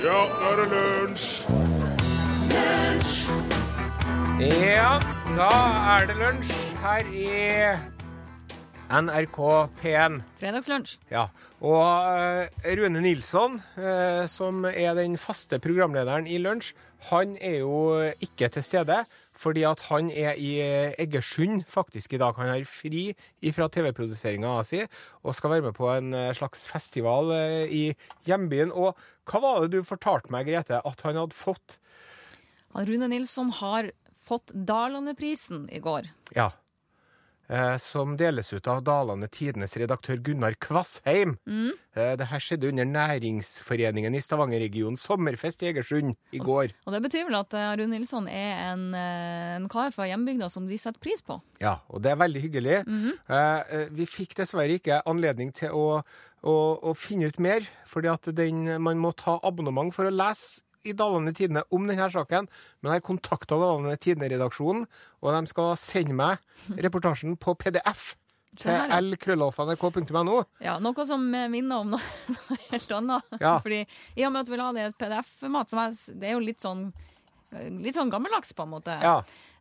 Ja, 0.00 0.16
nå 0.16 0.44
er 0.48 0.54
det 0.56 0.68
lunsj! 0.72 1.24
Ja, 4.40 4.94
da 5.36 5.48
er 5.92 6.06
det 6.08 6.14
lunsj 6.16 6.54
her 6.80 7.10
i 7.12 7.26
NRK 8.88 9.36
P1. 9.82 10.16
Fredagslunsj. 10.40 10.94
Ja, 11.12 11.26
og 11.60 11.84
uh, 11.84 12.48
Rune 12.80 13.02
Nilsson, 13.04 13.60
uh, 13.76 14.24
som 14.24 14.64
er 14.70 14.96
den 14.96 15.18
faste 15.20 15.60
programlederen 15.60 16.24
i 16.24 16.40
Lunsj, 16.40 16.72
han 17.10 17.36
er 17.36 17.58
jo 17.60 18.00
ikke 18.24 18.48
til 18.56 18.64
stede. 18.64 19.02
Fordi 19.40 19.64
at 19.64 19.80
han 19.88 20.10
er 20.12 20.36
i 20.36 20.50
eh, 20.60 20.94
Egersund 21.00 21.64
faktisk 21.70 22.12
i 22.12 22.20
dag. 22.20 22.36
Han 22.36 22.50
har 22.52 22.66
fri 22.68 23.10
fra 23.56 23.70
TV-produseringa 23.72 24.58
si 24.68 24.82
og 24.84 25.36
skal 25.36 25.54
være 25.54 25.68
med 25.70 25.76
på 25.78 25.88
en 25.92 26.12
eh, 26.16 26.34
slags 26.36 26.66
festival 26.68 27.32
eh, 27.36 27.72
i 27.72 27.84
hjembyen. 28.28 28.74
Og 28.74 28.98
hva 29.30 29.42
var 29.42 29.64
det 29.64 29.78
du 29.78 29.88
fortalte 29.88 30.32
meg, 30.34 30.50
Grete, 30.50 30.82
at 30.84 31.06
han 31.06 31.20
hadde 31.22 31.36
fått? 31.36 31.78
Rune 32.76 33.08
Nilsson 33.10 33.50
har 33.62 33.90
fått 34.14 34.52
Dalandeprisen 34.52 35.64
i 35.72 35.80
går. 35.82 36.10
Ja. 36.36 36.50
Eh, 37.50 37.76
som 37.82 38.12
deles 38.14 38.52
ut 38.52 38.68
av 38.70 38.82
Dalane 38.86 39.26
Tidenes 39.26 39.72
redaktør 39.80 40.20
Gunnar 40.22 40.54
Kvassheim. 40.62 41.34
Mm. 41.50 41.72
Eh, 41.98 42.12
det 42.20 42.28
her 42.30 42.42
skjedde 42.44 42.68
under 42.70 42.86
Næringsforeningen 42.86 44.14
i 44.14 44.22
Stavanger-regionen 44.22 44.98
sommerfest 45.00 45.64
i 45.64 45.72
Egersund 45.72 46.14
i 46.30 46.38
går. 46.38 46.76
Og 46.86 46.94
det 46.94 47.02
betyr 47.08 47.26
vel 47.26 47.40
at 47.40 47.56
Arun 47.58 47.82
Rune 47.82 47.98
Nilsson 47.98 48.28
er 48.30 48.70
en, 48.70 48.94
eh, 48.94 49.56
en 49.56 49.68
kar 49.68 49.90
fra 49.90 50.06
hjembygda 50.06 50.48
som 50.48 50.68
de 50.68 50.78
setter 50.78 51.00
pris 51.02 51.22
på. 51.26 51.40
Ja, 51.60 51.80
og 51.90 52.02
det 52.02 52.12
er 52.12 52.22
veldig 52.22 52.42
hyggelig. 52.46 52.84
Mm 52.86 53.10
Eh, 53.30 53.60
eh, 53.70 53.88
vi 53.90 54.06
fikk 54.06 54.34
dessverre 54.36 54.78
ikke 54.78 55.02
anledning 55.06 55.52
til 55.54 55.70
å, 55.76 56.02
å, 56.42 56.54
å 56.82 56.94
finne 56.94 57.28
ut 57.30 57.38
mer, 57.38 57.66
fordi 57.86 58.10
at 58.10 58.26
den, 58.34 58.64
man 58.82 58.98
må 58.98 59.12
ta 59.12 59.38
abonnement 59.42 59.92
for 59.94 60.08
å 60.08 60.14
lese 60.14 60.62
i 60.86 60.94
Dalane 60.96 61.32
Tidende 61.36 61.64
om 61.74 61.86
denne 61.88 62.08
saken, 62.12 62.48
men 62.80 62.90
jeg 62.92 63.02
har 63.02 63.06
kontakta 63.06 63.58
Dalane 63.60 63.96
Tidende-redaksjonen, 64.00 64.86
og 65.20 65.36
de 65.36 65.50
skal 65.50 65.76
sende 65.80 66.16
meg 66.16 66.80
reportasjen 66.80 67.36
på 67.40 67.54
PDF 67.60 68.14
til 68.58 68.94
lkrøllalfa.nrk.no. 69.10 70.40
Ja, 70.64 70.78
Noe 70.82 71.04
som 71.06 71.22
minner 71.30 71.84
om 71.84 71.92
noe, 71.94 72.00
noe 72.34 72.58
helt 72.72 72.96
annet. 72.96 73.36
Ja. 73.38 73.54
Fordi 73.62 73.84
I 74.18 74.26
og 74.26 74.34
med 74.34 74.42
at 74.42 74.50
vi 74.50 74.58
la 74.58 74.72
det 74.74 74.82
i 74.82 74.88
et 74.88 74.98
PDF-format, 74.98 75.70
som 75.70 75.82
er, 75.84 75.94
det 76.18 76.30
er 76.30 76.36
jo 76.38 76.44
litt 76.50 76.62
sånn 76.62 76.90
Litt 77.50 77.96
sånn 77.96 78.12
gammeldags, 78.12 78.52
på 78.54 78.62
en 78.62 78.70
måte. 78.70 78.94
Ja. 79.02 79.16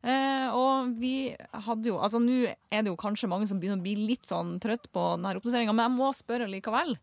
Eh, 0.06 0.54
og 0.54 0.92
vi 1.02 1.32
hadde 1.66 1.90
jo 1.90 1.96
Altså, 1.98 2.20
nå 2.22 2.44
er 2.46 2.84
det 2.86 2.92
jo 2.92 3.00
kanskje 3.02 3.28
mange 3.32 3.48
som 3.50 3.58
begynner 3.58 3.82
å 3.82 3.86
bli 3.88 3.96
litt 4.12 4.30
sånn 4.30 4.60
trøtt 4.62 4.86
på 4.94 5.06
denne 5.16 5.32
oppdateringa, 5.40 5.74
men 5.74 5.88
jeg 5.88 5.96
må 5.96 6.12
spørre 6.14 6.46
likevel. 6.52 6.94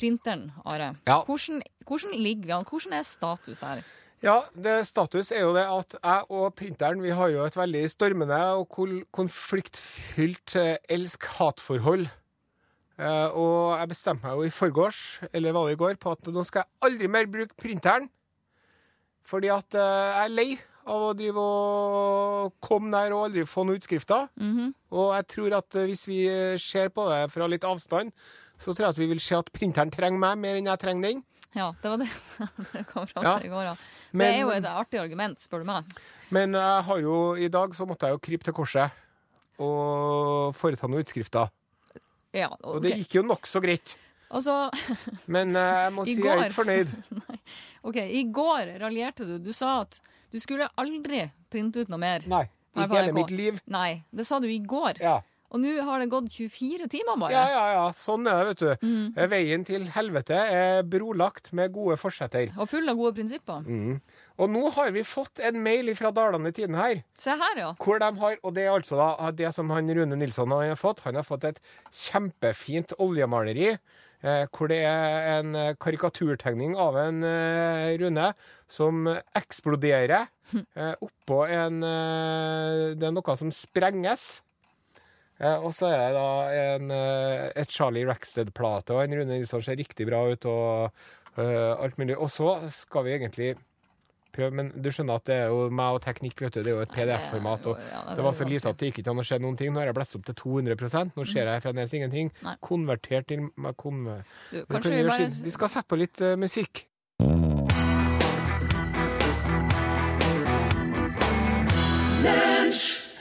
Printeren, 0.00 0.48
Are. 0.64 0.94
Ja. 1.06 1.22
Hvordan, 1.28 1.60
hvordan 1.86 2.14
ligger 2.16 2.46
vi 2.48 2.54
an? 2.56 2.68
Hvordan 2.68 2.94
er 2.96 3.02
status 3.04 3.60
der? 3.60 3.82
Ja, 4.20 4.42
det, 4.52 4.82
status 4.88 5.30
er 5.32 5.46
jo 5.46 5.52
det 5.56 5.64
at 5.64 5.96
jeg 5.96 6.24
og 6.36 6.54
printeren 6.56 7.00
vi 7.00 7.12
har 7.16 7.30
jo 7.32 7.44
et 7.44 7.56
veldig 7.56 7.86
stormende 7.88 8.38
og 8.52 8.68
konfliktfylt 9.16 10.56
eh, 10.60 10.76
elsk-hat-forhold. 10.92 12.04
Eh, 13.00 13.28
og 13.32 13.78
jeg 13.80 13.92
bestemte 13.94 14.26
meg 14.26 14.36
jo 14.36 14.48
i 14.48 14.52
forgårs, 14.52 15.20
eller 15.32 15.56
var 15.56 15.68
det 15.68 15.78
i 15.78 15.80
går, 15.84 15.96
på 16.00 16.12
at 16.12 16.28
nå 16.28 16.44
skal 16.44 16.66
jeg 16.66 16.90
aldri 16.90 17.08
mer 17.08 17.30
bruke 17.32 17.56
printeren. 17.56 18.10
Fordi 19.24 19.52
at 19.56 19.76
eh, 19.76 20.10
jeg 20.10 20.26
er 20.26 20.36
lei 20.36 20.50
av 20.90 21.06
å 21.06 21.16
drive 21.16 21.40
og 21.40 22.60
komme 22.64 22.92
der 22.92 23.16
og 23.16 23.30
aldri 23.30 23.46
få 23.48 23.64
noen 23.64 23.80
utskrifter. 23.80 24.28
Og 24.92 25.10
jeg 25.14 25.26
tror 25.32 25.56
at 25.60 25.80
hvis 25.86 26.04
vi 26.08 26.20
ser 26.60 26.92
på 26.92 27.04
det 27.08 27.26
fra 27.32 27.48
litt 27.48 27.64
avstand, 27.68 28.12
så 28.60 28.74
tror 28.76 28.86
jeg 28.90 28.94
at 28.94 29.00
vi 29.00 29.08
vil 29.14 29.20
se 29.24 29.34
at 29.38 29.48
printeren 29.56 29.90
trenger 29.92 30.20
meg 30.20 30.38
mer 30.42 30.58
enn 30.60 30.68
jeg 30.68 30.80
trenger 30.82 31.08
den. 31.08 31.22
Ja, 31.56 31.70
det 31.82 31.90
var 31.90 31.98
det 31.98 32.06
det 32.74 32.84
kom 32.92 33.06
fram 33.10 33.24
Ja. 33.26 33.32
til 33.40 33.48
i 33.48 33.52
går, 33.54 33.64
ja. 33.72 33.76
Men- 34.12 34.26
det 34.26 34.36
er 34.36 34.42
jo 34.44 34.50
et 34.54 34.68
artig 34.70 35.00
argument, 35.00 35.40
spør 35.42 35.64
du 35.64 35.70
meg. 35.72 35.88
Men 36.30 36.52
jeg 36.54 36.84
har 36.86 37.00
jo, 37.02 37.14
i 37.34 37.48
dag 37.50 37.72
så 37.74 37.86
måtte 37.88 38.06
jeg 38.06 38.14
jo 38.18 38.22
krype 38.28 38.44
til 38.46 38.54
korset 38.54 38.92
og 39.60 40.54
foreta 40.56 40.86
noen 40.88 41.02
utskrifter. 41.04 41.50
Ja, 42.32 42.48
Og 42.62 42.78
det 42.84 42.92
gikk 43.00 43.16
jo 43.18 43.22
nokså 43.26 43.60
greit. 43.64 43.96
Altså, 44.30 44.70
Men 45.26 45.50
jeg 45.58 45.90
må 45.96 46.04
si 46.06 46.14
si 46.14 46.22
jeg 46.22 46.30
er 46.30 46.36
går- 46.38 46.44
ikke 46.46 46.58
fornøyd. 46.60 46.92
OK, 47.90 47.96
i 47.96 48.22
går 48.30 48.76
raljerte 48.80 49.26
du. 49.26 49.38
Du 49.42 49.52
sa 49.56 49.80
at 49.82 49.98
du 50.30 50.38
skulle 50.38 50.68
aldri 50.78 51.24
printe 51.50 51.82
ut 51.82 51.88
noe 51.90 51.98
mer. 51.98 52.22
Nei. 52.30 52.44
I 52.78 52.84
hele 52.86 53.10
mitt 53.12 53.32
liv. 53.34 53.58
Nei, 53.66 54.04
det 54.14 54.22
sa 54.28 54.38
du 54.38 54.46
i 54.46 54.60
går. 54.62 55.00
Ja. 55.02 55.16
Og 55.50 55.58
nå 55.62 55.72
har 55.82 55.98
det 56.02 56.08
gått 56.12 56.28
24 56.30 56.86
timer 56.92 57.16
bare. 57.18 57.32
ja, 57.34 57.44
ja, 57.50 57.62
ja. 57.74 57.86
Sånn 57.96 58.26
er 58.30 58.44
det, 58.44 58.50
vet 58.52 58.60
du. 58.62 58.86
Mm. 58.86 59.06
Eh, 59.16 59.28
Veien 59.32 59.64
til 59.66 59.86
helvete 59.96 60.36
er 60.38 60.82
brolagt 60.86 61.50
med 61.56 61.72
gode 61.74 61.96
forsetter. 61.98 62.52
Og 62.56 62.68
full 62.70 62.86
av 62.88 62.98
gode 63.00 63.16
prinsipper. 63.18 63.64
Mm. 63.66 63.96
Og 64.40 64.52
nå 64.54 64.62
har 64.76 64.92
vi 64.94 65.02
fått 65.04 65.42
en 65.44 65.58
mail 65.62 65.90
fra 65.98 66.12
Dalane 66.14 66.52
Tiden 66.56 66.78
her. 66.78 67.02
Se 67.18 67.34
her, 67.36 67.58
ja. 67.58 67.72
Hvor 67.82 67.98
de 68.00 68.12
har, 68.22 68.36
og 68.46 68.54
det 68.56 68.64
er 68.68 68.76
altså 68.76 68.96
da 69.00 69.30
det 69.36 69.50
som 69.56 69.70
han 69.74 69.90
Rune 69.90 70.16
Nilsson 70.16 70.54
har 70.54 70.78
fått. 70.80 71.02
Han 71.04 71.18
har 71.18 71.26
fått 71.26 71.44
et 71.50 71.58
kjempefint 71.92 72.94
oljemaleri. 73.02 73.74
Eh, 74.20 74.44
hvor 74.52 74.68
det 74.68 74.82
er 74.84 75.38
en 75.38 75.54
eh, 75.56 75.74
karikaturtegning 75.80 76.74
av 76.76 76.96
en 77.00 77.22
eh, 77.24 77.94
Rune 78.02 78.26
som 78.68 79.06
eksploderer 79.38 80.26
eh, 80.76 80.92
oppå 81.00 81.38
en 81.48 81.78
eh, 81.82 82.82
Det 83.00 83.08
er 83.08 83.14
noe 83.16 83.36
som 83.40 83.48
sprenges. 83.54 84.42
Eh, 85.40 85.64
og 85.64 85.72
så 85.72 85.88
er 85.88 86.02
det 86.02 86.18
da 86.18 86.28
en, 86.74 86.92
eh, 86.92 87.46
et 87.62 87.72
Charlie 87.72 88.04
Rackstead-plate, 88.08 88.92
og 88.92 89.04
en 89.04 89.16
Rune 89.16 89.32
Nilsson 89.32 89.64
ser 89.64 89.80
riktig 89.80 90.06
bra 90.10 90.26
ut, 90.28 90.44
og 90.44 90.92
uh, 91.38 91.72
alt 91.80 91.98
mulig. 91.98 92.16
Og 92.18 92.28
så 92.32 92.58
skal 92.74 93.06
vi 93.06 93.16
egentlig 93.16 93.54
prøve, 94.34 94.52
men 94.54 94.68
du 94.76 94.90
skjønner 94.92 95.16
at 95.16 95.26
det 95.30 95.38
er 95.40 95.48
jo 95.54 95.70
meg 95.74 95.96
og 95.96 96.02
teknikk, 96.04 96.42
vet 96.44 96.58
du. 96.58 96.60
Det 96.60 96.72
er 96.72 96.76
jo 96.76 96.84
et 96.84 96.92
PDF-format. 96.94 97.70
og 97.72 97.80
Ja, 97.80 98.02
det 98.18 98.26
var 98.26 98.36
så 98.36 98.44
lite 98.48 98.68
at 98.68 98.78
det 98.82 98.90
gikk 98.90 99.00
ikke 99.02 99.14
an 99.14 99.24
å 99.24 99.26
se 99.26 99.40
noen 99.40 99.56
ting. 99.58 99.72
Nå 99.72 99.80
har 99.80 99.90
jeg 99.90 99.98
blåst 99.98 100.18
opp 100.20 100.28
til 100.28 100.38
200 100.42 100.76
Nå 101.16 101.26
ser 101.26 101.50
jeg 101.50 101.64
fremdeles 101.64 101.96
ingenting. 101.96 102.32
Nei. 102.44 102.56
Konvertert 102.60 103.30
til 103.32 103.48
konver... 103.80 104.22
Du, 104.50 104.60
Det 104.60 104.68
kanskje 104.68 104.94
vi 104.98 105.08
bare 105.08 105.32
vi 105.48 105.56
skal 105.56 105.72
sette 105.72 105.88
på 105.90 106.00
litt 106.04 106.20
uh, 106.20 106.36
musikk. 106.36 106.86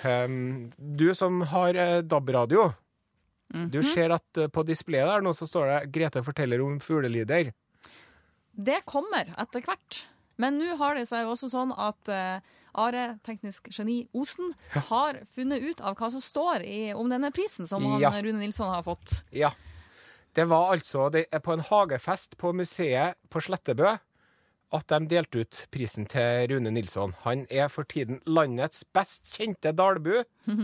Um, 0.06 0.72
du 0.78 1.14
som 1.16 1.42
har 1.42 1.76
eh, 1.76 2.02
DAB-radio, 2.02 2.74
Mhm. 3.54 3.72
du 3.72 3.82
ser 3.82 4.12
at 4.14 4.38
eh, 4.38 4.48
på 4.48 4.62
displayet 4.64 5.08
der 5.10 5.22
nå 5.26 5.32
så 5.34 5.48
står 5.50 5.66
det 5.72 5.92
'Grete 5.92 6.22
forteller 6.24 6.62
om 6.62 6.80
fuglelyder'. 6.80 7.52
Det 8.56 8.86
kommer 8.86 9.34
etter 9.38 9.62
hvert. 9.62 10.06
Men 10.38 10.60
nå 10.60 10.78
har 10.78 10.96
det 10.96 11.08
seg 11.08 11.26
jo 11.26 11.32
også 11.34 11.50
sånn 11.50 11.74
at 11.78 12.08
eh, 12.10 12.40
Are, 12.76 13.20
teknisk 13.26 13.68
geni 13.76 14.08
Osen, 14.14 14.54
har 14.70 15.18
funnet 15.36 15.62
ut 15.64 15.82
av 15.82 15.96
hva 15.98 16.12
som 16.12 16.22
står 16.22 16.62
i, 16.64 16.94
om 16.94 17.10
denne 17.10 17.32
prisen 17.34 17.68
som 17.68 17.84
han, 17.84 18.00
Ja. 18.00 18.12
Rune 18.12 18.40
Nilsson 18.40 18.70
har 18.70 18.84
fått. 18.84 19.24
Ja. 19.34 19.50
Det 20.36 20.46
var 20.48 20.76
altså 20.78 21.10
det 21.12 21.26
på 21.44 21.52
en 21.54 21.60
hagefest 21.60 22.38
på 22.38 22.54
museet 22.54 23.16
på 23.30 23.42
Slettebø 23.42 23.98
at 24.76 24.92
de 24.92 25.08
delte 25.10 25.44
ut 25.44 25.62
prisen 25.74 26.06
til 26.10 26.52
Rune 26.52 26.72
Nilsson. 26.74 27.16
Han 27.26 27.46
er 27.50 27.70
for 27.74 27.88
tiden 27.90 28.22
landets 28.30 28.84
best 28.94 29.32
kjente 29.36 29.74
dalbu. 29.76 30.22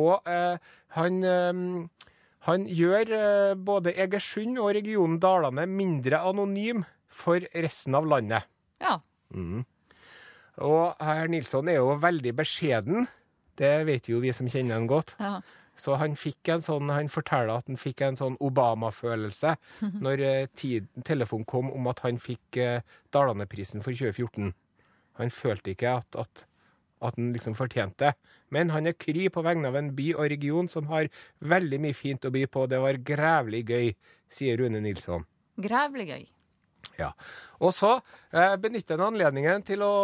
Og 0.00 0.30
eh, 0.30 0.58
han, 0.94 1.20
eh, 1.26 1.62
han 2.46 2.66
gjør 2.70 3.14
eh, 3.16 3.54
både 3.58 3.94
Egersund 3.98 4.58
og 4.62 4.74
regionen 4.78 5.18
Dalane 5.22 5.66
mindre 5.70 6.22
anonym 6.22 6.84
for 7.10 7.42
resten 7.54 7.98
av 7.98 8.06
landet. 8.06 8.46
Ja. 8.82 8.98
Og 10.60 11.02
herr 11.02 11.30
Nilsson 11.30 11.70
er 11.70 11.80
jo 11.80 11.96
veldig 12.02 12.34
beskjeden. 12.38 13.08
Det 13.58 13.80
vet 13.88 14.08
jo 14.10 14.22
vi 14.22 14.30
som 14.34 14.48
kjenner 14.50 14.78
han 14.78 14.90
godt. 14.90 15.16
ja. 15.18 15.40
Så 15.80 15.96
han 16.00 16.16
fikk 16.18 16.50
en 16.52 16.64
sånn, 16.64 16.90
han 16.92 17.08
forteller 17.12 17.54
at 17.54 17.70
han 17.70 17.80
fikk 17.80 18.02
en 18.04 18.18
sånn 18.20 18.36
Obama-følelse 18.44 19.54
når 20.04 20.24
eh, 20.26 20.46
tid, 20.58 20.90
telefonen 21.06 21.48
kom 21.48 21.70
om 21.72 21.88
at 21.90 22.04
han 22.04 22.20
fikk 22.20 22.60
eh, 22.60 22.84
Dalane-prisen 23.14 23.84
for 23.84 23.96
2014. 23.96 24.52
Han 25.20 25.32
følte 25.34 25.74
ikke 25.74 25.96
at, 26.00 26.20
at, 26.20 26.44
at 27.04 27.16
han 27.16 27.32
liksom 27.34 27.56
fortjente 27.58 28.10
det. 28.10 28.34
Men 28.52 28.72
han 28.74 28.88
er 28.90 28.98
kry 28.98 29.28
på 29.32 29.44
vegne 29.46 29.70
av 29.70 29.78
en 29.78 29.92
by 29.96 30.10
og 30.16 30.28
region 30.32 30.68
som 30.70 30.90
har 30.90 31.08
veldig 31.40 31.80
mye 31.82 31.96
fint 31.96 32.26
å 32.26 32.32
by 32.34 32.44
på. 32.50 32.66
Det 32.70 32.80
var 32.82 33.00
grævlig 33.06 33.64
gøy, 33.68 33.94
sier 34.32 34.60
Rune 34.60 34.82
Nilsson. 34.84 35.24
Grævlig 35.60 36.08
gøy. 36.10 36.28
Ja. 37.00 37.12
Og 37.60 37.72
så 37.76 37.94
eh, 38.32 38.56
benytter 38.60 38.98
han 38.98 39.14
anledningen 39.14 39.64
til 39.66 39.84
å, 39.84 39.94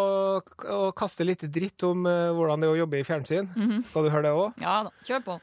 å 0.40 0.78
kaste 0.96 1.26
litt 1.26 1.44
dritt 1.52 1.84
om 1.88 2.06
eh, 2.08 2.30
hvordan 2.36 2.62
det 2.62 2.68
er 2.68 2.76
å 2.76 2.80
jobbe 2.84 3.00
i 3.00 3.06
fjernsyn. 3.06 3.50
Skal 3.88 4.06
du 4.06 4.12
høre 4.12 4.28
det 4.28 4.34
òg? 4.36 4.64
Ja 4.64 4.78
da, 4.86 4.92
kjør 5.06 5.24
på. 5.26 5.38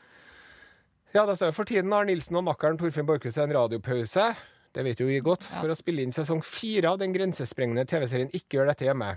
Ja, 1.13 1.27
det 1.29 1.35
står 1.37 1.51
For 1.53 1.69
tiden 1.69 1.91
har 1.93 2.07
Nilsen 2.09 2.39
og 2.39 2.47
makkeren 2.47 2.79
Torfinn 2.79 3.05
Borchhus 3.05 3.35
en 3.37 3.51
radiopause. 3.53 4.31
Det 4.73 4.81
vet 4.81 4.97
jo 4.97 5.05
vi 5.05 5.19
godt. 5.21 5.45
For 5.59 5.69
å 5.69 5.77
spille 5.77 6.01
inn 6.01 6.13
sesong 6.15 6.39
fire 6.41 6.89
av 6.89 6.97
den 6.97 7.13
grensesprengende 7.13 7.85
TV-serien 7.85 8.31
Ikke 8.33 8.57
gjør 8.57 8.71
dette 8.71 8.87
hjemme. 8.87 9.11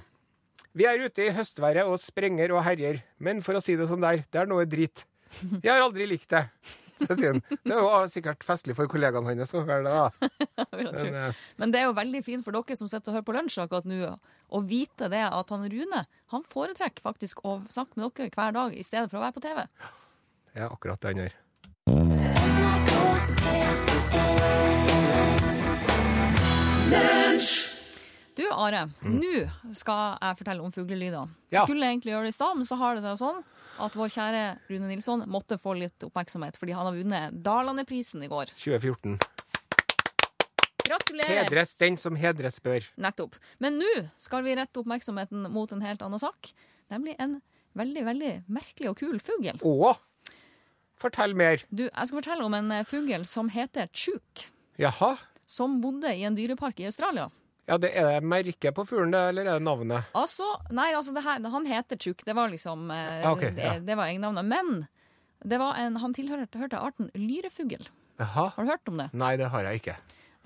Vi 0.77 0.85
er 0.85 1.01
ute 1.01 1.25
i 1.25 1.33
høstværet 1.33 1.89
og 1.89 1.97
sprenger 2.03 2.53
og 2.53 2.61
herjer. 2.67 3.01
Men 3.17 3.41
for 3.45 3.57
å 3.57 3.63
si 3.65 3.79
det 3.81 3.87
som 3.89 4.03
det 4.03 4.11
er, 4.11 4.27
det 4.29 4.43
er 4.43 4.51
noe 4.51 4.67
dritt. 4.69 5.07
Jeg 5.63 5.71
har 5.71 5.81
aldri 5.87 6.05
likt 6.11 6.29
det. 6.37 6.43
Det 6.97 7.17
er 7.25 7.81
jo 7.81 7.89
sikkert 8.13 8.45
festlig 8.45 8.77
for 8.77 8.89
kollegaene 8.93 9.33
hans 9.33 9.51
da. 9.53 10.05
tro. 10.69 10.69
Men, 10.77 11.17
eh, 11.17 11.41
Men 11.61 11.73
det 11.73 11.81
er 11.81 11.89
jo 11.89 11.97
veldig 11.97 12.23
fint 12.25 12.45
for 12.45 12.57
dere 12.57 12.77
som 12.77 12.89
sitter 12.89 13.13
og 13.13 13.19
hører 13.19 13.27
på 13.29 13.37
lunsj 13.37 13.59
akkurat 13.65 13.89
nå, 13.89 14.13
å 14.49 14.63
vite 14.65 15.09
det 15.13 15.25
at 15.29 15.53
han 15.53 15.65
Rune 15.73 16.05
han 16.33 16.47
foretrekker 16.53 17.05
faktisk 17.05 17.41
å 17.45 17.59
snakke 17.73 18.01
med 18.01 18.17
dere 18.17 18.33
hver 18.37 18.57
dag 18.57 18.77
i 18.77 18.85
stedet 18.85 19.09
for 19.09 19.21
å 19.21 19.27
være 19.27 19.37
på 19.37 19.45
TV. 19.49 19.67
det 20.53 20.65
er 20.65 20.73
akkurat 20.73 21.01
det 21.01 21.13
han 21.13 21.25
gjør. 21.27 21.43
Du, 28.37 28.45
Are. 28.53 28.83
Nå 29.01 29.47
skal 29.73 30.19
jeg 30.21 30.37
fortelle 30.39 30.65
om 30.65 30.73
fuglelyder. 30.73 31.25
Mm. 31.25 31.37
Ja. 31.49 31.55
Jeg 31.57 31.69
skulle 31.71 31.89
egentlig 31.89 32.13
gjøre 32.13 32.29
det 32.29 32.35
i 32.35 32.37
stad, 32.37 32.59
men 32.59 32.69
så 32.69 32.77
har 32.81 32.99
det 32.99 33.05
seg 33.07 33.17
sånn 33.23 33.39
at 33.87 33.97
vår 33.97 34.13
kjære 34.13 34.43
Rune 34.71 34.91
Nilsson 34.91 35.25
måtte 35.33 35.57
få 35.61 35.73
litt 35.77 36.05
oppmerksomhet 36.05 36.57
fordi 36.61 36.77
han 36.77 36.89
har 36.89 36.97
vunnet 36.97 37.41
Dalandeprisen 37.45 38.25
i 38.25 38.31
går. 38.33 38.53
2014. 38.57 39.17
Gratulerer! 40.87 41.43
Hedres 41.43 41.75
den 41.81 41.97
som 42.01 42.17
hedres 42.21 42.61
bør. 42.63 42.85
Nettopp. 43.01 43.41
Men 43.63 43.81
nå 43.81 43.93
skal 44.21 44.45
vi 44.47 44.55
rette 44.59 44.83
oppmerksomheten 44.83 45.49
mot 45.53 45.73
en 45.75 45.83
helt 45.85 46.05
annen 46.05 46.23
sak. 46.23 46.53
Nemlig 46.93 47.17
en 47.23 47.41
veldig, 47.77 48.05
veldig 48.07 48.35
merkelig 48.53 48.93
og 48.93 49.01
kul 49.01 49.17
fugl. 49.23 49.57
Fortell 51.01 51.35
mer. 51.37 51.63
Du, 51.69 51.87
jeg 51.87 52.09
skal 52.09 52.21
fortelle 52.23 52.47
om 52.47 52.55
en 52.57 52.71
eh, 52.73 52.85
fugl 52.89 53.25
som 53.29 53.51
heter 53.53 53.91
tjuk. 53.93 54.47
Jaha? 54.81 55.17
Som 55.47 55.81
bodde 55.83 56.11
i 56.17 56.25
en 56.27 56.37
dyrepark 56.37 56.81
i 56.81 56.89
Australia. 56.89 57.29
Ja, 57.67 57.77
det 57.83 57.91
Er 57.99 58.09
det 58.21 58.29
merket 58.31 58.75
på 58.77 58.85
fuglen, 58.87 59.15
eller 59.15 59.45
er 59.45 59.59
det 59.59 59.67
navnet? 59.67 60.07
Altså, 60.15 60.47
nei, 60.71 60.93
altså 60.95 61.13
det 61.17 61.25
her, 61.27 61.43
han 61.51 61.67
heter 61.67 61.99
Tjuk. 61.99 62.23
Det 62.25 62.35
var 62.39 62.53
liksom 62.53 62.91
eh, 62.95 63.23
Ja, 63.25 63.33
ok, 63.33 63.43
det, 63.57 63.65
ja. 63.65 63.79
det 63.83 63.97
var 63.99 64.07
egennavnet. 64.07 64.47
Men 64.47 64.87
det 65.45 65.59
var 65.59 65.75
en, 65.83 65.99
han 66.01 66.15
tilhørte 66.15 66.79
arten 66.79 67.11
lyrefugl. 67.19 67.89
Jaha? 68.23 68.51
Har 68.55 68.65
du 68.65 68.71
hørt 68.71 68.89
om 68.89 69.03
det? 69.03 69.09
Nei, 69.19 69.35
det 69.37 69.51
har 69.53 69.67
jeg 69.67 69.83
ikke. 69.83 69.97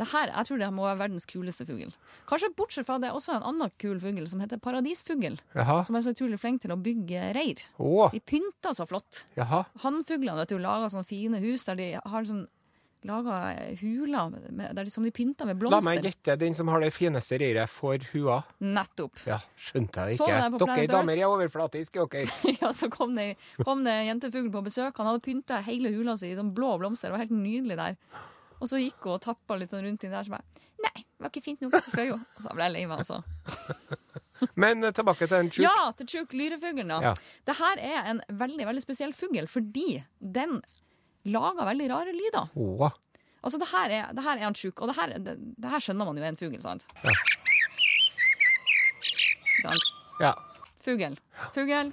Det 0.00 0.06
her, 0.14 0.30
Jeg 0.32 0.48
tror 0.48 0.60
det 0.62 0.68
må 0.72 0.86
være 0.86 1.00
verdens 1.02 1.26
kuleste 1.28 1.66
fugl. 1.68 1.90
Kanskje 2.30 2.48
bortsett 2.56 2.88
fra 2.88 2.96
det 3.02 3.10
er 3.10 3.16
også 3.18 3.34
en 3.36 3.48
annen 3.50 3.72
kul 3.82 3.98
fugl 4.00 4.24
som 4.30 4.40
heter 4.40 4.60
paradisfugl. 4.62 5.36
Som 5.52 5.98
er 5.98 6.06
så 6.06 6.14
utrolig 6.14 6.38
flink 6.40 6.62
til 6.62 6.72
å 6.72 6.78
bygge 6.80 7.34
reir. 7.36 7.60
Å! 7.76 8.08
De 8.14 8.22
pynter 8.24 8.76
så 8.76 8.86
flott. 8.88 9.26
Hannfuglene 9.84 10.46
lager 10.48 10.88
sånne 10.88 11.04
fine 11.08 11.42
hus 11.44 11.68
der 11.68 11.76
de 11.76 11.90
har 12.00 12.24
sånn 12.28 12.46
laga 13.06 13.36
huler 13.80 14.32
der 14.50 14.84
de, 14.84 14.90
som 14.92 15.04
de 15.04 15.12
pynta 15.14 15.46
med 15.48 15.60
blomster. 15.60 15.80
La 15.80 15.94
meg 15.94 16.04
gjette. 16.04 16.36
Den 16.40 16.56
som 16.56 16.68
har 16.72 16.82
det 16.84 16.90
fineste 16.92 17.38
reiret, 17.40 17.70
får 17.72 18.10
hua. 18.12 18.40
Nettopp. 18.60 19.22
Ja, 19.28 19.38
skjønte 19.56 20.08
jeg 20.08 20.18
ikke. 20.18 20.40
Dere 20.60 20.88
damer 20.90 21.16
er 21.16 21.28
overflatiske, 21.28 22.04
dere. 22.12 22.40
ja, 22.60 22.72
så 22.76 22.90
kom 22.92 23.16
det, 23.16 23.34
kom 23.64 23.86
det 23.86 23.94
en 24.02 24.10
jentefugl 24.14 24.50
på 24.52 24.64
besøk. 24.68 25.00
Han 25.00 25.12
hadde 25.12 25.24
pynta 25.24 25.62
hele 25.64 25.92
hula 25.94 26.16
si 26.20 26.32
i 26.32 26.36
sånn 26.36 26.52
blå 26.56 26.76
blomster. 26.80 27.08
Det 27.08 27.16
var 27.16 27.24
helt 27.24 27.36
nydelig 27.36 27.80
der. 27.80 27.96
Og 28.60 28.68
så 28.68 28.80
gikk 28.80 29.06
hun 29.06 29.16
og 29.16 29.22
tappa 29.24 29.56
litt 29.58 29.72
sånn 29.72 29.84
rundt 29.86 30.04
inn 30.04 30.14
der. 30.14 30.26
Så 30.26 30.34
bare 30.34 30.68
Nei, 30.80 31.02
det 31.02 31.20
var 31.20 31.32
ikke 31.32 31.44
fint 31.44 31.60
nok. 31.60 31.76
Så 31.84 31.92
fløy 31.92 32.12
hun. 32.14 32.22
Og 32.38 32.44
så 32.44 32.54
ble 32.56 32.68
jeg 32.68 32.74
lei 32.76 32.84
meg, 32.88 33.02
altså. 33.02 33.20
Men 34.62 34.84
eh, 34.84 34.94
tilbake 34.96 35.28
til 35.28 35.36
en 35.36 35.50
tjuk. 35.52 35.64
Ja, 35.66 35.90
til 35.98 36.08
tjuk 36.08 36.32
lyrefuglen, 36.36 36.92
da. 36.92 37.00
Ja. 37.10 37.12
Det 37.48 37.56
her 37.58 37.82
er 37.90 38.08
en 38.14 38.22
veldig 38.40 38.68
veldig 38.70 38.84
spesiell 38.84 39.12
fugl 39.16 39.48
fordi 39.50 40.00
den 40.20 40.60
lager 41.28 41.68
veldig 41.68 41.90
rare 41.92 42.14
lyder. 42.16 42.48
Å. 42.56 42.90
Altså, 43.40 43.60
det 43.60 43.68
her 43.72 43.92
er, 43.96 44.14
det 44.16 44.24
her 44.24 44.40
er 44.40 44.48
en 44.48 44.56
tjuk, 44.56 44.80
og 44.80 44.90
det 44.90 44.96
her, 44.96 45.12
det, 45.20 45.36
det 45.60 45.72
her 45.72 45.84
skjønner 45.84 46.08
man 46.08 46.20
jo 46.20 46.24
er 46.24 46.32
en 46.32 46.40
fugl, 46.40 46.58
sant? 46.64 46.84
Ja. 47.04 47.14
Sant? 49.60 49.88
Ja. 50.20 50.32
Fugl. 50.80 51.16
Fugl. 51.54 51.92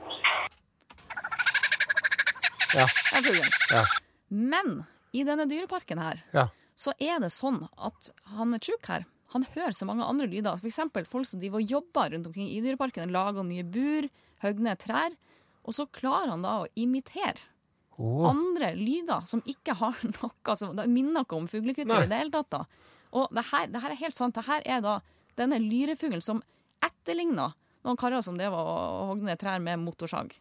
Ja. 2.75 2.87
En 3.15 3.27
fugl. 3.27 3.47
Ja. 3.71 3.83
Men 4.27 4.77
i 5.17 5.25
denne 5.27 5.47
dyreparken 5.49 6.01
her, 6.01 6.21
Ja. 6.35 6.47
så 6.77 6.93
er 7.01 7.19
det 7.23 7.31
sånn 7.33 7.63
at 7.77 8.11
han 8.37 8.53
er 8.53 8.61
tjukk 8.63 8.89
her. 8.91 9.05
Han 9.33 9.43
hører 9.43 9.75
så 9.75 9.85
mange 9.89 10.05
andre 10.07 10.27
lyder. 10.29 10.61
Eksempel 10.63 11.05
folk 11.09 11.27
som 11.27 11.41
driver 11.41 11.59
og 11.59 11.71
jobber 11.73 12.13
rundt 12.13 12.29
omkring 12.29 12.47
i 12.47 12.61
dyreparken, 12.63 13.11
lager 13.11 13.43
nye 13.43 13.65
bur, 13.65 14.07
hogger 14.43 14.63
ned 14.69 14.79
trær. 14.79 15.15
Og 15.67 15.75
så 15.75 15.87
klarer 15.91 16.31
han 16.31 16.45
da 16.45 16.61
å 16.61 16.69
imitere 16.79 17.41
oh. 17.97 18.29
andre 18.29 18.71
lyder 18.77 19.25
som 19.27 19.41
ikke 19.45 19.75
har 19.81 19.99
noe 20.13 20.55
som 20.55 20.77
Det 20.77 20.87
minner 20.87 21.25
ikke 21.25 21.41
om 21.41 21.49
fuglekvitter 21.51 22.05
i 22.05 22.11
det 22.11 22.21
hele 22.21 22.31
tatt. 22.37 22.49
da. 22.53 22.63
Og 23.17 23.33
det 23.35 23.43
her, 23.51 23.67
det 23.73 23.81
her 23.83 23.91
er 23.91 24.01
helt 24.05 24.15
sant. 24.15 24.35
Det 24.37 24.47
her 24.47 24.63
er 24.65 24.83
da 24.85 24.99
denne 25.37 25.59
lyrefuglen 25.59 26.23
som 26.23 26.39
etterligner 26.83 27.55
noen 27.85 27.99
karer 27.99 28.23
som 28.23 28.37
drev 28.37 28.55
og 28.55 29.11
hogde 29.11 29.27
ned 29.27 29.39
trær 29.41 29.59
med 29.63 29.79
motorsag. 29.83 30.33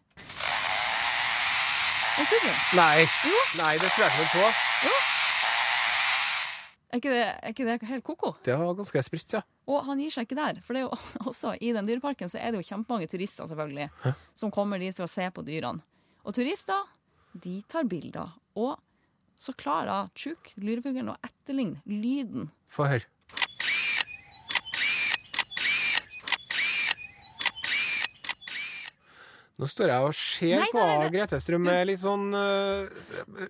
Nei. 2.76 3.04
Jo. 3.28 3.40
Nei, 3.60 3.74
det 3.80 3.90
tror 3.92 4.06
jeg 4.06 4.12
ikke 4.12 4.24
noe 4.24 4.32
på. 4.32 4.94
Er 6.86 7.00
ikke, 7.00 7.10
det, 7.12 7.24
er 7.28 7.52
ikke 7.52 7.64
det 7.66 7.88
helt 7.90 8.04
ko-ko? 8.06 8.30
Det 8.46 8.54
var 8.56 8.76
ganske 8.78 9.02
sprøtt, 9.04 9.34
ja. 9.36 9.42
Og 9.68 9.82
han 9.84 9.98
gir 10.00 10.12
seg 10.14 10.24
ikke 10.28 10.38
der. 10.38 10.60
For 10.64 10.72
det 10.76 10.80
er 10.80 10.86
jo 10.86 10.98
også 11.30 11.52
i 11.60 11.72
den 11.76 11.88
dyreparken 11.88 12.30
så 12.32 12.40
er 12.40 12.54
det 12.54 12.62
jo 12.62 12.68
kjempemange 12.70 13.08
turister 13.12 13.48
selvfølgelig, 13.50 13.88
som 14.38 14.52
kommer 14.54 14.80
dit 14.80 14.96
for 14.96 15.04
å 15.04 15.10
se 15.10 15.26
på 15.34 15.44
dyrene. 15.44 15.82
Og 16.24 16.34
turister, 16.38 16.88
de 17.36 17.58
tar 17.68 17.84
bilder. 17.90 18.32
Og 18.56 18.78
så 19.36 19.52
klarer 19.58 19.90
da 19.90 19.98
tjukk 20.16 20.54
lyrefuglen 20.62 21.12
å 21.12 21.18
etterligne 21.26 21.82
lyden. 21.84 22.48
Få 22.72 22.88
høre. 22.88 23.04
Nå 29.56 29.66
står 29.72 29.88
jeg 29.88 30.04
og 30.04 30.12
ser 30.12 30.58
Nei, 30.60 30.68
på 30.68 30.80
nei, 30.82 30.96
nei. 31.00 31.12
Grete 31.14 31.38
Strøm 31.40 31.62
med 31.64 31.86
litt 31.88 32.00
sånn 32.02 32.26
uh, 32.36 32.84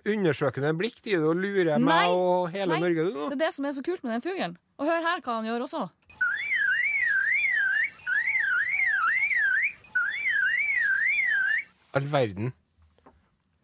undersøkende 0.07 0.71
blikk. 0.79 1.01
De 1.03 1.17
og 1.19 1.35
lurer 1.35 1.83
meg 1.83 2.13
og 2.15 2.47
hele. 2.53 2.77
Norge, 2.79 3.09
du. 3.09 3.17
Det 3.27 3.35
er 3.35 3.41
det 3.41 3.49
som 3.57 3.67
er 3.67 3.75
så 3.75 3.83
kult 3.83 4.05
med 4.05 4.15
den 4.15 4.23
fuglen. 4.23 4.55
Og 4.79 4.87
hør 4.87 5.03
her 5.03 5.23
hva 5.25 5.39
han 5.41 5.49
gjør 5.49 5.65
også. 5.67 5.83
All 11.97 12.07
verden. 12.13 12.53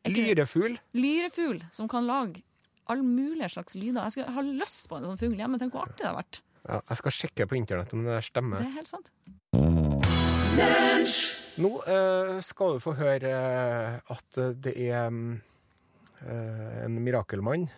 Er 0.03 0.11
Lyrefugl. 0.11 0.75
Lyrefugl 0.99 1.61
som 1.71 1.87
kan 1.87 2.09
lage 2.09 2.43
all 2.91 3.03
mulige 3.07 3.53
slags 3.55 3.77
lyder. 3.79 4.03
Jeg, 4.03 4.17
skal 4.17 4.35
ha 4.35 4.43
lyst 4.43 4.89
på 4.91 4.99
en 4.99 5.07
sånn 5.07 5.21
fugl 5.21 5.39
hjemme. 5.39 5.61
Tenk 5.61 5.77
hvor 5.77 5.87
artig 5.87 6.03
det 6.03 6.09
har 6.11 6.19
vært. 6.19 6.43
Ja, 6.63 6.81
jeg 6.81 6.99
skal 6.99 7.15
sjekke 7.21 7.47
på 7.47 7.59
internett 7.59 7.95
om 7.95 8.03
det 8.07 8.19
stemmer. 8.27 8.59
Det 8.59 8.67
er 8.67 8.77
helt 8.81 8.91
sant. 8.91 9.13
Nå 10.53 11.69
øh, 11.85 12.41
skal 12.41 12.75
du 12.75 12.79
få 12.81 12.93
høre 12.97 13.29
øh, 13.29 13.99
at 14.15 14.37
øh, 14.37 14.55
det 14.63 14.73
er 14.77 15.09
mm, 15.09 15.41
øh, 16.27 16.85
en 16.85 16.99
mirakelmann 16.99 17.69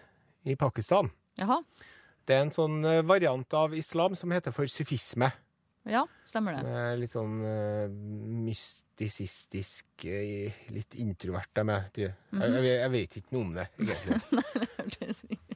i 0.44 0.56
Pakistan. 0.56 1.12
Jaha. 1.40 1.62
Det 2.28 2.36
er 2.36 2.46
en 2.46 2.54
sånn 2.56 2.84
øh, 2.84 3.02
variant 3.08 3.54
av 3.54 3.76
islam 3.78 4.16
som 4.16 4.32
heter 4.36 4.56
for 4.56 4.68
sufisme. 4.72 5.32
Ja, 5.86 6.06
stemmer 6.26 6.58
det. 6.58 6.64
Med 6.66 7.02
litt 7.04 7.14
sånn 7.14 7.36
uh, 7.46 7.86
mystisistisk, 8.48 10.08
eh, 10.10 10.56
litt 10.74 10.98
introvert 10.98 11.62
av 11.62 11.68
meg. 11.70 11.92
jeg. 11.94 12.16
Mhm. 12.34 12.42
jeg, 12.42 12.64
jeg, 12.66 12.80
jeg 12.80 12.94
vet 12.96 13.20
ikke 13.22 13.36
noe 13.38 13.46
om 13.46 13.54
det, 13.60 13.68
egentlig. 13.78 14.18
Nei, 14.40 15.55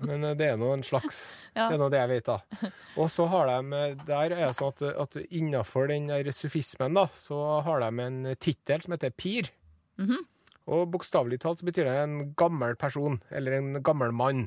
men 0.00 0.24
eh, 0.24 0.34
det 0.38 0.48
er 0.52 0.56
nå 0.60 0.72
en 0.74 0.84
slags 0.86 1.22
Ja. 1.56 1.66
Det 1.68 1.76
er 1.76 1.80
nå 1.82 1.88
det 1.92 1.98
jeg 2.00 2.08
vet, 2.14 2.28
da. 2.30 2.70
Og 2.96 3.10
så 3.12 3.26
har 3.28 3.50
de 3.50 3.76
eh, 3.76 3.96
Der 4.08 4.32
er 4.32 4.38
det 4.48 4.54
sånn 4.56 4.70
at, 4.72 4.82
at 5.04 5.18
innafor 5.28 5.90
den 5.90 6.06
der 6.08 6.30
sufismen, 6.32 6.94
da, 6.96 7.06
så 7.12 7.38
har 7.66 7.84
de 7.84 7.90
en 8.06 8.20
tittel 8.40 8.80
som 8.84 8.94
heter 8.96 9.12
pir. 9.12 9.50
Mhm. 10.00 10.22
Og 10.72 10.84
bokstavelig 10.94 11.40
talt 11.42 11.58
så 11.60 11.66
betyr 11.66 11.88
det 11.90 11.94
en 12.04 12.18
gammel 12.38 12.76
person, 12.78 13.16
eller 13.34 13.56
en 13.58 13.80
gammel 13.82 14.12
mann. 14.14 14.44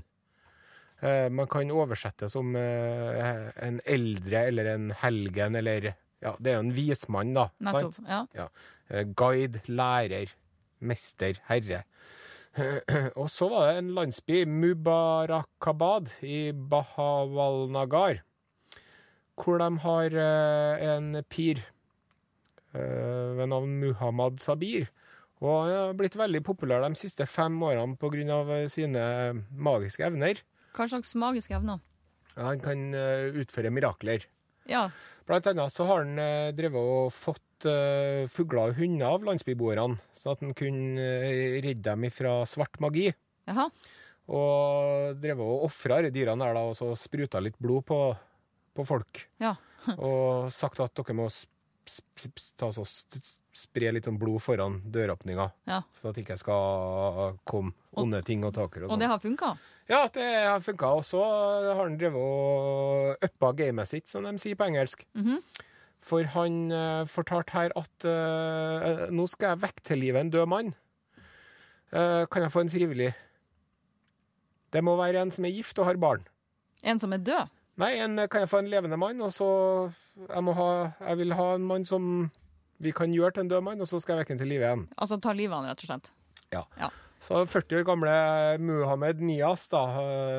Eh, 1.03 1.27
man 1.29 1.49
kan 1.51 1.69
oversette 1.75 2.29
som 2.31 2.55
eh, 2.55 3.51
en 3.67 3.81
eldre 3.85 4.45
eller 4.47 4.71
en 4.77 4.89
helgen, 5.03 5.59
eller 5.59 5.91
Ja, 6.23 6.31
det 6.39 6.53
er 6.53 6.55
jo 6.55 6.63
en 6.63 6.73
vismann, 6.73 7.33
da. 7.35 7.49
Nettopp. 7.67 7.97
sant? 7.99 8.31
Ja. 8.33 8.47
Eh, 8.89 9.03
guide, 9.13 9.59
lærer, 9.67 10.31
mester, 10.79 11.37
herre. 11.51 11.83
Og 13.19 13.27
så 13.31 13.49
var 13.51 13.67
det 13.67 13.79
en 13.81 13.93
landsby, 13.97 14.43
Mubarakabad, 14.47 16.11
i 16.23 16.51
Bahawalnagar, 16.55 18.21
hvor 19.35 19.59
de 19.59 19.69
har 19.83 20.15
eh, 20.23 20.85
en 20.95 21.23
pir 21.27 21.59
eh, 22.71 23.35
ved 23.35 23.51
navn 23.51 23.79
Muhammad 23.81 24.39
Sabir. 24.39 24.87
Og 25.43 25.65
han 25.65 25.73
har 25.75 25.97
blitt 25.99 26.15
veldig 26.15 26.41
populær 26.47 26.85
de 26.85 26.95
siste 26.95 27.27
fem 27.27 27.57
årene 27.59 27.99
pga. 27.99 28.61
sine 28.71 29.03
magiske 29.51 30.05
evner. 30.07 30.39
Hva 30.75 30.87
slags 30.87 31.11
magiske 31.19 31.55
evner? 31.57 31.83
Ja, 32.35 32.49
han 32.53 32.63
kan 32.63 32.93
eh, 32.95 33.35
utføre 33.43 33.71
mirakler. 33.71 34.23
Ja. 34.67 34.89
Blant 35.27 35.47
annet 35.47 35.73
så 35.73 35.87
har 35.89 36.03
han 36.05 36.19
eh, 36.19 36.53
drevet 36.55 36.79
og 36.79 37.11
fått 37.15 37.43
eh, 37.69 38.25
fugler 38.31 38.71
og 38.71 38.79
hunder 38.79 39.07
av 39.15 39.25
landsbyboerne, 39.27 39.99
sånn 40.17 40.33
at 40.37 40.43
han 40.45 40.55
kunne 40.57 41.01
eh, 41.01 41.59
redde 41.65 41.83
dem 41.91 42.07
fra 42.13 42.37
svart 42.49 42.79
magi. 42.83 43.09
Aha. 43.51 43.67
Og 44.33 45.19
drevet 45.21 45.45
og 45.45 45.67
ofra 45.67 45.99
disse 46.01 46.15
dyrene 46.15 46.47
der, 46.47 46.55
da, 46.57 46.63
og 46.71 46.77
så 46.79 46.91
spruta 46.97 47.41
litt 47.43 47.57
blod 47.61 47.85
på, 47.85 47.99
på 48.75 48.85
folk. 48.87 49.25
Ja. 49.43 49.53
og 49.99 50.47
sagt 50.55 50.79
at 50.81 50.95
dere 50.97 51.13
må 51.17 51.27
spre 53.55 53.91
litt 53.93 54.07
sånn 54.09 54.17
blod 54.19 54.41
foran 54.43 54.79
døråpninga. 54.91 55.45
Ja. 55.69 55.81
Så 56.01 56.09
at 56.09 56.17
det 56.17 56.25
ikke 56.25 56.39
skal 56.41 57.37
komme 57.47 57.75
onde 57.95 58.19
ting 58.27 58.43
og 58.43 58.55
taker 58.57 58.83
og 58.83 58.89
Og 58.89 58.95
sånn. 58.95 59.03
det 59.05 59.11
har 59.13 59.21
funka? 59.21 59.51
Ja, 59.87 60.01
det 60.11 60.25
har 60.25 60.63
funka. 60.65 60.89
Og 60.97 61.05
så 61.07 61.21
har 61.21 61.83
han 61.85 61.95
drevet 62.01 62.17
og 62.19 63.29
uppa 63.29 63.51
gamet 63.61 63.87
sitt, 63.91 64.09
som 64.11 64.25
de 64.25 64.33
sier 64.41 64.57
på 64.59 64.67
engelsk. 64.67 65.05
Mhm. 65.15 65.39
For 66.05 66.27
han 66.35 66.57
uh, 66.69 67.07
fortalte 67.09 67.55
her 67.55 67.73
at 67.79 68.05
eh, 68.05 69.05
nå 69.09 69.25
skal 69.31 69.55
jeg 69.55 69.61
vekke 69.63 69.85
til 69.87 70.03
live 70.03 70.21
en 70.21 70.29
død 70.29 70.45
mann. 70.51 70.67
Eh, 71.89 72.25
kan 72.29 72.45
jeg 72.45 72.51
få 72.53 72.61
en 72.61 72.69
frivillig? 72.69 73.09
Det 74.73 74.83
må 74.83 74.93
være 74.99 75.23
en 75.23 75.31
som 75.33 75.47
er 75.47 75.55
gift 75.55 75.79
og 75.79 75.87
har 75.89 75.97
barn. 76.01 76.25
En 76.85 77.01
som 77.01 77.13
er 77.15 77.23
død? 77.25 77.53
Nei, 77.81 77.95
en, 78.03 78.19
kan 78.29 78.43
jeg 78.43 78.51
få 78.51 78.61
en 78.61 78.69
levende 78.71 78.99
mann, 79.01 79.21
og 79.23 79.33
så 79.33 79.47
jeg, 80.19 80.43
ha, 80.59 80.67
jeg 81.09 81.17
vil 81.23 81.33
ha 81.35 81.47
en 81.55 81.65
mann 81.67 81.87
som 81.87 82.29
vi 82.83 82.91
kan 82.95 83.13
gjøre 83.15 83.35
til 83.35 83.45
en 83.45 83.51
død 83.55 83.65
mann, 83.65 83.81
og 83.81 83.89
så 83.89 83.99
skal 84.03 84.15
jeg 84.15 84.25
vekke 84.25 84.35
ham 84.35 84.43
til 84.43 84.51
live 84.53 84.67
igjen. 84.67 84.85
Altså 84.97 85.17
ta 85.23 85.33
livet 85.33 85.55
av 85.55 85.63
han, 85.63 85.73
rett 85.73 85.83
og 85.83 85.89
slett? 85.89 86.11
Ja. 86.53 86.63
Ja. 86.79 86.91
Så 87.25 87.39
40 87.49 87.79
år 87.79 87.85
gamle 87.87 88.11
Muhammed 88.61 89.21
Nias, 89.25 89.63
da, 89.71 89.79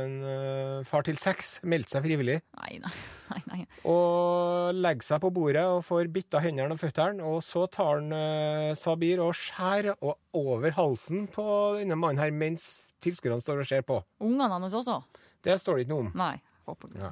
en 0.04 0.20
eh, 0.22 0.84
far 0.86 1.02
til 1.02 1.16
seks, 1.18 1.56
meldte 1.66 1.96
seg 1.96 2.04
frivillig. 2.04 2.36
Nei, 2.60 2.76
nei, 2.78 3.40
nei. 3.50 3.58
Og 3.90 4.70
legger 4.76 5.08
seg 5.08 5.22
på 5.24 5.32
bordet 5.34 5.64
og 5.66 5.80
får 5.86 6.06
bitta 6.14 6.38
hendene 6.44 6.76
og 6.76 6.78
føttene. 6.78 7.26
Og 7.26 7.40
så 7.42 7.64
tar 7.74 7.96
han 7.98 8.14
eh, 8.14 8.70
Sabir 8.78 9.22
og 9.24 9.34
skjærer 9.34 9.98
over 9.98 10.76
halsen 10.78 11.26
på 11.34 11.46
denne 11.80 11.98
mannen 11.98 12.22
her 12.22 12.30
mens 12.30 12.76
tilskuerne 13.02 13.42
står 13.42 13.64
og 13.64 13.70
ser 13.72 13.82
på. 13.86 13.98
Ungene 14.22 14.46
hans 14.54 14.76
også? 14.78 15.00
Det 15.42 15.58
står 15.62 15.80
det 15.80 15.86
ikke 15.88 15.94
noe 15.96 16.04
om. 16.06 16.12
Nei. 16.22 16.36
Håper 16.70 16.94
ikke. 16.94 17.10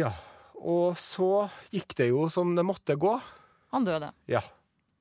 Ja. 0.00 0.10
Og 0.58 0.98
så 0.98 1.46
gikk 1.70 1.94
det 1.98 2.10
jo 2.10 2.26
som 2.30 2.56
det 2.58 2.66
måtte 2.66 2.98
gå. 2.98 3.14
Han 3.70 3.86
døde. 3.86 4.10
Ja. 4.30 4.42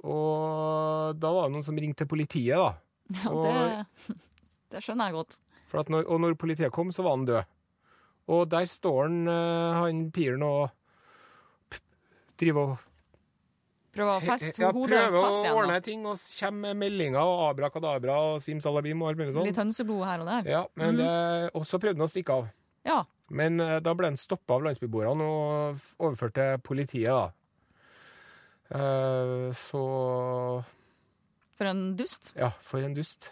Og 0.01 1.17
da 1.22 1.31
var 1.36 1.48
det 1.48 1.55
noen 1.55 1.65
som 1.65 1.77
ringte 1.77 2.08
politiet, 2.10 2.58
da. 2.58 2.74
Ja, 3.22 3.31
Og- 3.31 3.43
det, 3.43 4.20
det 4.72 4.84
skjønner 4.86 5.10
jeg 5.10 5.20
godt. 5.20 5.39
For 5.72 5.84
at 5.84 5.89
når, 5.91 6.05
og 6.12 6.20
når 6.24 6.38
politiet 6.39 6.72
kom, 6.75 6.91
så 6.96 7.03
var 7.05 7.15
han 7.17 7.25
død. 7.27 7.43
Og 8.31 8.46
der 8.51 8.65
står 8.67 9.01
han, 9.08 9.20
eh, 9.27 9.81
han 9.81 10.00
piren 10.15 10.43
og 10.48 11.81
driver 12.39 12.74
og 12.74 12.88
Prøver 13.91 14.22
å 14.22 14.24
feste 14.24 14.62
ja, 14.63 14.70
hodet 14.72 14.96
prøver 14.96 15.17
å 15.20 15.31
igjen. 15.41 15.55
ordne 15.60 15.79
ting, 15.84 16.03
og 16.08 16.20
kommer 16.39 16.70
med 16.70 16.79
meldinger 16.79 17.27
og 17.27 17.41
abrakadabra 17.50 18.13
og 18.29 18.38
simsalabim 18.39 19.01
og 19.03 19.10
alt 19.10 19.20
mulig 19.20 19.34
sånt. 19.36 19.50
Litt 19.50 19.60
hønseblod 19.60 20.05
her 20.08 20.24
og 20.24 20.29
der. 20.29 20.48
Ja, 20.48 20.62
men 20.79 20.96
mm. 20.96 21.01
det, 21.01 21.10
og 21.60 21.65
så 21.67 21.79
prøvde 21.84 22.00
han 22.00 22.08
å 22.08 22.13
stikke 22.13 22.38
av. 22.39 22.48
Ja. 22.88 23.01
Men 23.36 23.60
eh, 23.60 23.81
da 23.84 23.91
ble 24.00 24.13
han 24.13 24.20
stoppa 24.20 24.55
av 24.55 24.63
landsbyboerne 24.70 25.27
og 25.27 25.84
overført 26.08 26.38
til 26.39 26.63
politiet, 26.63 27.12
da. 27.12 27.27
Eh, 28.72 29.51
så 29.58 29.84
For 31.58 31.66
en 31.70 31.96
dust. 32.00 32.32
Ja, 32.40 32.51
for 32.66 32.82
en 32.86 32.94
dust. 32.98 33.32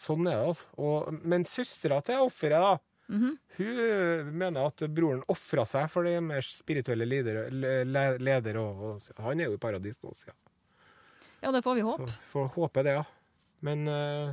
Sånn 0.00 0.24
er 0.26 0.38
det, 0.38 0.46
altså. 0.54 0.70
Og, 0.80 1.10
men 1.28 1.44
søstera 1.44 2.00
til 2.04 2.22
offeret, 2.24 2.60
da, 2.64 2.78
Mhm. 3.10 3.32
hun 3.58 4.28
mener 4.38 4.66
at 4.68 4.76
broren 4.94 5.24
ofra 5.28 5.64
seg 5.66 5.88
for 5.90 6.04
de 6.06 6.20
mer 6.22 6.40
spirituelle 6.46 7.04
ledere. 7.04 7.48
leder, 7.50 8.56
og, 8.56 9.00
og 9.00 9.24
han 9.24 9.40
er 9.40 9.46
jo 9.50 9.54
i 9.54 9.58
paradis 9.58 9.98
nå, 10.02 10.12
sier 10.16 10.30
hun. 10.32 10.52
Ja, 11.42 11.50
det 11.50 11.62
får 11.64 11.74
vi 11.74 11.82
Så 11.82 12.06
får 12.30 12.48
håpe 12.54 12.84
det, 12.84 12.94
ja. 12.94 13.04
Men 13.62 13.82
eh, 13.88 14.32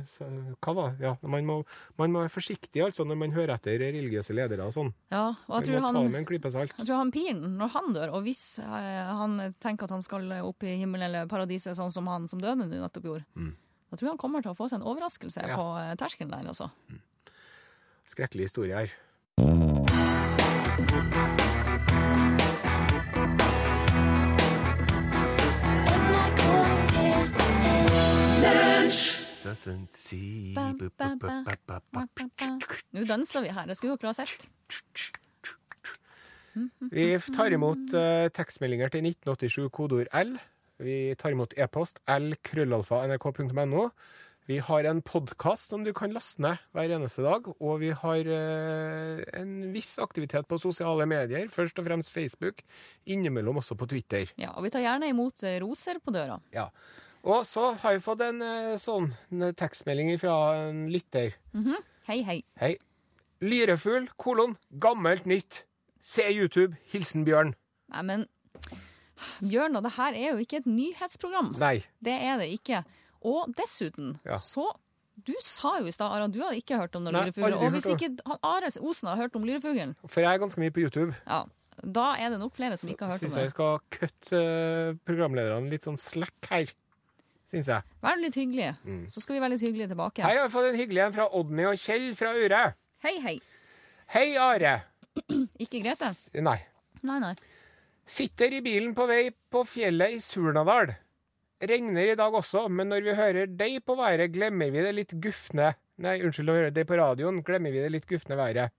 hva 0.64 0.72
da? 0.78 0.84
Ja, 1.02 1.12
man, 1.22 1.44
må, 1.44 1.56
man 2.00 2.12
må 2.14 2.22
være 2.24 2.32
forsiktig 2.32 2.80
altså, 2.86 3.04
når 3.04 3.18
man 3.20 3.34
hører 3.36 3.54
etter 3.58 3.76
religiøse 3.82 4.32
ledere 4.36 4.64
og 4.64 4.72
sånn. 4.72 4.92
Ja, 5.12 5.26
og 5.28 5.36
jeg 5.36 5.48
Man 5.52 5.66
tror 5.68 5.74
må 5.74 5.80
ta 5.80 5.86
han 5.92 5.98
det 6.08 6.12
med 6.14 6.20
en 6.22 6.28
klype 6.30 6.52
salt. 6.54 6.72
Jeg 6.78 6.88
tror 6.88 6.96
han 7.02 7.12
piren, 7.12 7.42
når 7.60 7.72
han 7.76 7.92
dør, 7.96 8.14
og 8.16 8.22
hvis 8.24 8.42
eh, 8.64 9.12
han 9.20 9.38
tenker 9.60 9.84
at 9.88 9.96
han 9.98 10.02
skal 10.06 10.32
opp 10.40 10.64
i 10.64 10.78
himmelen 10.80 11.10
eller 11.10 11.28
paradiset, 11.30 11.76
sånn 11.76 11.92
som 11.92 12.08
han 12.08 12.28
som 12.28 12.40
døde 12.40 12.56
nå 12.64 12.70
nettopp 12.72 13.04
gjorde, 13.10 13.24
Mm. 13.36 13.52
da 13.90 13.96
tror 13.96 14.06
jeg 14.08 14.14
han 14.16 14.18
kommer 14.24 14.42
til 14.42 14.52
å 14.52 14.56
få 14.58 14.68
seg 14.68 14.80
en 14.80 14.88
overraskelse 14.88 15.44
Ja. 15.48 15.56
på 15.56 15.68
eh, 15.82 15.94
terskelen 16.00 16.30
der, 16.32 16.48
altså. 16.48 16.70
Skrekkelig 18.08 18.48
historie 18.48 18.74
her. 18.74 19.98
Doesn't 28.42 29.17
Nå 32.92 33.04
danser 33.06 33.44
vi 33.44 33.50
her, 33.54 33.66
det 33.70 33.76
skulle 33.78 33.96
dere 33.96 34.10
ha 34.10 34.16
sett. 34.18 34.48
Vi 36.90 37.06
tar 37.36 37.54
imot 37.54 37.94
uh, 37.94 38.26
tekstmeldinger 38.34 38.90
til 38.94 39.06
1987 39.12 39.68
kodeord 39.74 40.08
L. 40.16 40.32
Vi 40.82 41.14
tar 41.18 41.34
imot 41.34 41.54
e-post 41.58 42.00
l-nrk.no. 42.10 43.84
Vi 44.48 44.56
har 44.64 44.86
en 44.88 45.02
podkast 45.04 45.68
som 45.68 45.82
du 45.84 45.90
kan 45.92 46.14
laste 46.14 46.40
ned 46.40 46.56
hver 46.72 46.94
eneste 46.96 47.20
dag. 47.20 47.50
Og 47.60 47.82
vi 47.82 47.90
har 47.92 48.30
uh, 48.32 49.20
en 49.36 49.50
viss 49.74 49.98
aktivitet 50.02 50.48
på 50.48 50.58
sosiale 50.62 51.04
medier, 51.10 51.50
først 51.52 51.78
og 51.78 51.84
fremst 51.90 52.14
Facebook. 52.14 52.62
Innimellom 53.06 53.60
også 53.60 53.76
på 53.78 53.90
Twitter. 53.90 54.32
Ja, 54.40 54.54
og 54.56 54.64
vi 54.64 54.72
tar 54.72 54.86
gjerne 54.86 55.12
imot 55.12 55.44
eh, 55.44 55.60
roser 55.62 56.00
på 56.00 56.14
døra. 56.16 56.40
Ja. 56.54 56.70
Og 57.28 57.44
så 57.44 57.74
har 57.82 57.96
vi 57.96 58.00
fått 58.04 58.22
en 58.24 58.40
eh, 58.44 58.74
sånn 58.80 59.10
tekstmelding 59.58 60.14
fra 60.20 60.34
en 60.68 60.86
lytter. 60.92 61.34
Mhm. 61.56 61.76
Hei, 62.08 62.22
hei. 62.24 62.38
Hei. 62.56 62.70
Lyrefugl, 63.44 64.06
kolon, 64.16 64.54
gammelt 64.80 65.26
nytt. 65.28 65.62
Se 66.00 66.24
YouTube. 66.32 66.78
Hilsen 66.88 67.26
Bjørn. 67.28 67.52
Nei, 67.92 68.02
men 68.08 68.24
Bjørn, 69.42 69.76
og 69.76 69.84
det 69.84 69.92
her 69.98 70.16
er 70.16 70.30
jo 70.32 70.40
ikke 70.40 70.62
et 70.62 70.68
nyhetsprogram. 70.70 71.52
Nei. 71.60 71.82
Det 72.00 72.14
er 72.16 72.38
det 72.40 72.48
ikke. 72.54 72.80
Og 73.28 73.52
dessuten, 73.58 74.18
Ja. 74.24 74.36
så 74.38 74.70
Du 75.26 75.32
sa 75.42 75.80
jo 75.80 75.86
i 75.86 75.90
stad, 75.90 76.12
Aran, 76.14 76.30
du 76.30 76.38
hadde 76.38 76.56
ikke 76.62 76.76
hørt 76.78 76.94
om 76.94 77.02
lyrefugler. 77.04 77.56
Og 77.58 77.72
hvis 77.74 77.88
ikke 77.90 78.20
Are 78.40 78.68
Osen 78.80 79.08
har 79.08 79.16
hørt 79.16 79.34
om 79.34 79.42
lyrefuglen, 79.42 79.96
For 80.06 80.20
jeg 80.22 80.32
er 80.32 80.38
ganske 80.38 80.60
mye 80.62 80.70
på 80.70 80.78
YouTube. 80.86 81.12
ja, 81.26 81.42
da 81.84 82.14
er 82.14 82.30
det 82.30 82.38
nok 82.38 82.54
flere 82.54 82.76
som 82.78 82.88
ikke 82.88 83.00
har 83.04 83.18
hørt 83.18 83.24
om 83.24 83.28
Syns 83.28 83.34
jeg 83.34 83.44
det. 83.44 83.50
skal 83.50 83.80
kutte 83.90 84.38
eh, 84.38 84.94
programlederne 85.04 85.68
litt 85.68 85.82
sånn 85.82 85.98
slack 85.98 86.46
her. 86.48 86.70
Syns 87.48 87.68
jeg. 87.72 87.84
Vær 88.04 88.18
litt 88.20 88.36
hyggelig, 88.36 88.74
så 89.08 89.22
skal 89.24 89.38
vi 89.38 89.40
være 89.40 89.54
litt 89.54 89.64
hyggelige 89.64 89.88
tilbake. 89.94 90.20
Her 90.20 90.42
har 90.42 90.48
vi 90.50 90.52
fått 90.52 90.68
en 90.68 90.76
hyggelig 90.76 91.04
en 91.06 91.14
fra 91.16 91.28
Odny 91.38 91.64
og 91.70 91.80
Kjell 91.80 92.10
fra 92.18 92.34
Ure. 92.36 92.64
Hei, 93.04 93.14
hei. 93.24 93.36
Hei, 94.12 94.26
Are. 94.40 94.74
Ikke 95.64 95.80
Grete? 95.80 96.12
Nei. 96.44 96.58
Nei, 97.08 97.18
nei. 97.24 97.34
Sitter 98.08 98.52
i 98.56 98.60
bilen 98.64 98.92
på 98.96 99.06
vei 99.08 99.30
på 99.52 99.64
fjellet 99.68 100.16
i 100.16 100.20
Surnadal. 100.24 100.92
Regner 101.58 102.12
i 102.12 102.18
dag 102.18 102.36
også, 102.36 102.66
men 102.68 102.92
når 102.92 103.04
vi 103.06 103.16
hører 103.18 103.50
deg 103.50 103.80
på 103.84 103.96
været, 103.98 104.30
glemmer 104.32 104.70
vi 104.72 104.84
det 104.84 104.94
litt 104.94 105.16
gufne 105.18 105.72
Nei, 105.98 106.20
unnskyld, 106.22 106.46
når 106.46 106.54
vi 106.54 106.60
hører 106.62 106.74
deg 106.76 106.86
på 106.86 106.96
radioen, 107.00 107.40
glemmer 107.42 107.74
vi 107.74 107.80
det 107.82 107.90
litt 107.90 108.06
gufne 108.06 108.36
været. 108.38 108.70